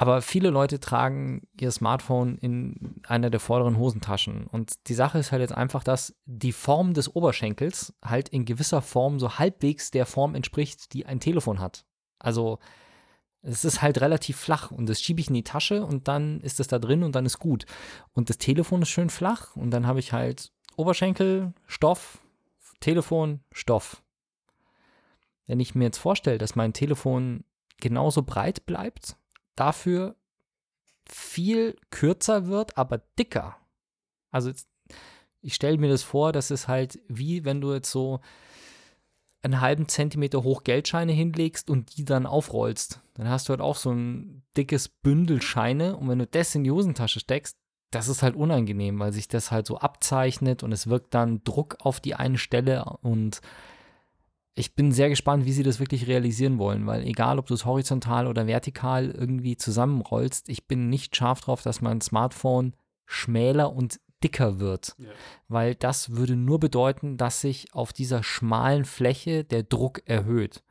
[0.00, 4.46] Aber viele Leute tragen ihr Smartphone in einer der vorderen Hosentaschen.
[4.46, 8.80] Und die Sache ist halt jetzt einfach, dass die Form des Oberschenkels halt in gewisser
[8.80, 11.84] Form so halbwegs der Form entspricht, die ein Telefon hat.
[12.20, 12.60] Also
[13.42, 16.60] es ist halt relativ flach und das schiebe ich in die Tasche und dann ist
[16.60, 17.66] es da drin und dann ist gut.
[18.12, 22.18] Und das Telefon ist schön flach und dann habe ich halt Oberschenkel, Stoff,
[22.78, 24.00] Telefon, Stoff.
[25.48, 27.42] Wenn ich mir jetzt vorstelle, dass mein Telefon
[27.80, 29.16] genauso breit bleibt,
[29.58, 30.16] dafür
[31.08, 33.56] viel kürzer wird, aber dicker.
[34.30, 34.52] Also
[35.40, 38.20] Ich stelle mir das vor, das ist halt wie wenn du jetzt so
[39.42, 43.00] einen halben Zentimeter hoch Geldscheine hinlegst und die dann aufrollst.
[43.14, 46.64] Dann hast du halt auch so ein dickes Bündel Scheine und wenn du das in
[46.64, 47.56] die Hosentasche steckst,
[47.90, 51.76] das ist halt unangenehm, weil sich das halt so abzeichnet und es wirkt dann Druck
[51.80, 53.40] auf die eine Stelle und
[54.58, 57.64] ich bin sehr gespannt, wie sie das wirklich realisieren wollen, weil egal, ob du es
[57.64, 62.74] horizontal oder vertikal irgendwie zusammenrollst, ich bin nicht scharf drauf, dass mein Smartphone
[63.06, 65.08] schmäler und dicker wird, ja.
[65.46, 70.64] weil das würde nur bedeuten, dass sich auf dieser schmalen Fläche der Druck erhöht.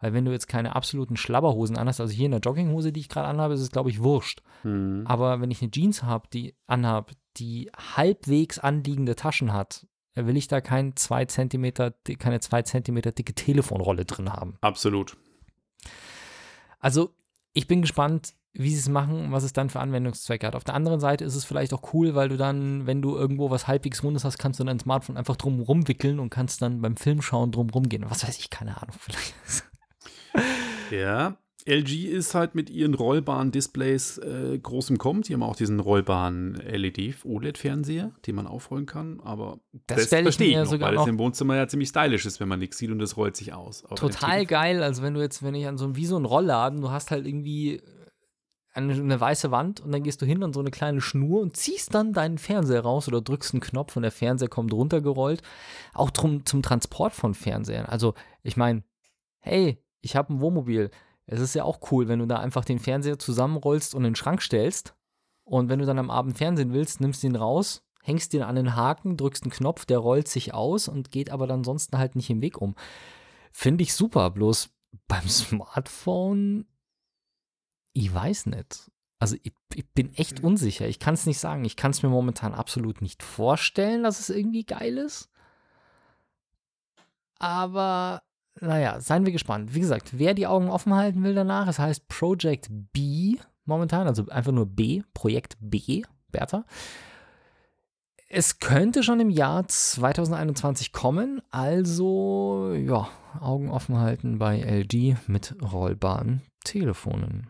[0.00, 3.08] Weil wenn du jetzt keine absoluten Schlabberhosen anhast, also hier in der Jogginghose, die ich
[3.08, 4.42] gerade anhabe, ist es, glaube ich, wurscht.
[4.62, 5.04] Mhm.
[5.06, 9.86] Aber wenn ich eine Jeans habe, die anhab, die halbwegs anliegende Taschen hat,
[10.26, 14.56] will ich da kein zwei Zentimeter, keine zwei Zentimeter dicke Telefonrolle drin haben.
[14.60, 15.16] Absolut.
[16.80, 17.14] Also
[17.52, 20.56] ich bin gespannt, wie sie es machen und was es dann für Anwendungszwecke hat.
[20.56, 23.50] Auf der anderen Seite ist es vielleicht auch cool, weil du dann, wenn du irgendwo
[23.50, 26.96] was halbwegs Rundes hast, kannst du dein Smartphone einfach drum rumwickeln und kannst dann beim
[26.96, 28.04] Film schauen drum rumgehen.
[28.08, 28.96] Was weiß ich, keine Ahnung.
[28.98, 29.34] Vielleicht.
[30.90, 35.22] Ja, LG ist halt mit ihren rollbaren Displays äh, groß im Kommen.
[35.22, 39.20] Die haben auch diesen rollbaren LED-OLED-Fernseher, den man aufrollen kann.
[39.20, 42.26] Aber das, das verstehe ich mir noch, sogar weil es im Wohnzimmer ja ziemlich stylisch
[42.26, 43.84] ist, wenn man nichts sieht und das rollt sich aus.
[43.84, 44.82] Aber total geil.
[44.82, 47.10] Also wenn du jetzt, wenn ich an so einem, wie so ein Rollladen, du hast
[47.10, 47.82] halt irgendwie
[48.72, 51.56] eine, eine, weiße Wand und dann gehst du hin an so eine kleine Schnur und
[51.56, 55.42] ziehst dann deinen Fernseher raus oder drückst einen Knopf und der Fernseher kommt runtergerollt.
[55.92, 57.86] Auch drum, zum Transport von Fernsehern.
[57.86, 58.84] Also ich meine,
[59.40, 60.90] hey, ich habe ein Wohnmobil
[61.30, 64.16] es ist ja auch cool, wenn du da einfach den Fernseher zusammenrollst und in den
[64.16, 64.94] Schrank stellst.
[65.44, 68.56] Und wenn du dann am Abend Fernsehen willst, nimmst du ihn raus, hängst ihn an
[68.56, 72.16] den Haken, drückst einen Knopf, der rollt sich aus und geht aber dann ansonsten halt
[72.16, 72.74] nicht im Weg um.
[73.52, 74.70] Finde ich super, bloß
[75.06, 76.66] beim Smartphone,
[77.92, 78.90] ich weiß nicht.
[79.18, 80.86] Also ich, ich bin echt unsicher.
[80.86, 81.64] Ich kann es nicht sagen.
[81.64, 85.28] Ich kann es mir momentan absolut nicht vorstellen, dass es irgendwie geil ist.
[87.40, 88.22] Aber
[88.60, 89.74] naja, seien wir gespannt.
[89.74, 93.36] Wie gesagt, wer die Augen offen halten will danach, es heißt Project B
[93.68, 96.02] momentan, also einfach nur B, Projekt B,
[96.32, 96.64] Bertha.
[98.30, 103.08] Es könnte schon im Jahr 2021 kommen, also ja,
[103.40, 107.48] Augen offen halten bei LG mit rollbaren Telefonen.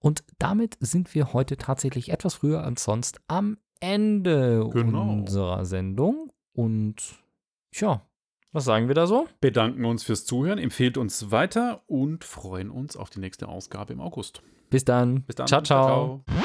[0.00, 5.02] Und damit sind wir heute tatsächlich etwas früher als sonst am Ende genau.
[5.02, 6.30] unserer Sendung.
[6.52, 6.96] Und
[7.72, 8.02] ja,
[8.52, 9.28] was sagen wir da so?
[9.40, 14.00] Bedanken uns fürs Zuhören, empfehlt uns weiter und freuen uns auf die nächste Ausgabe im
[14.00, 14.42] August.
[14.70, 15.22] Bis dann.
[15.22, 15.46] Bis dann.
[15.46, 15.62] ciao.
[15.62, 16.24] ciao.
[16.26, 16.44] ciao.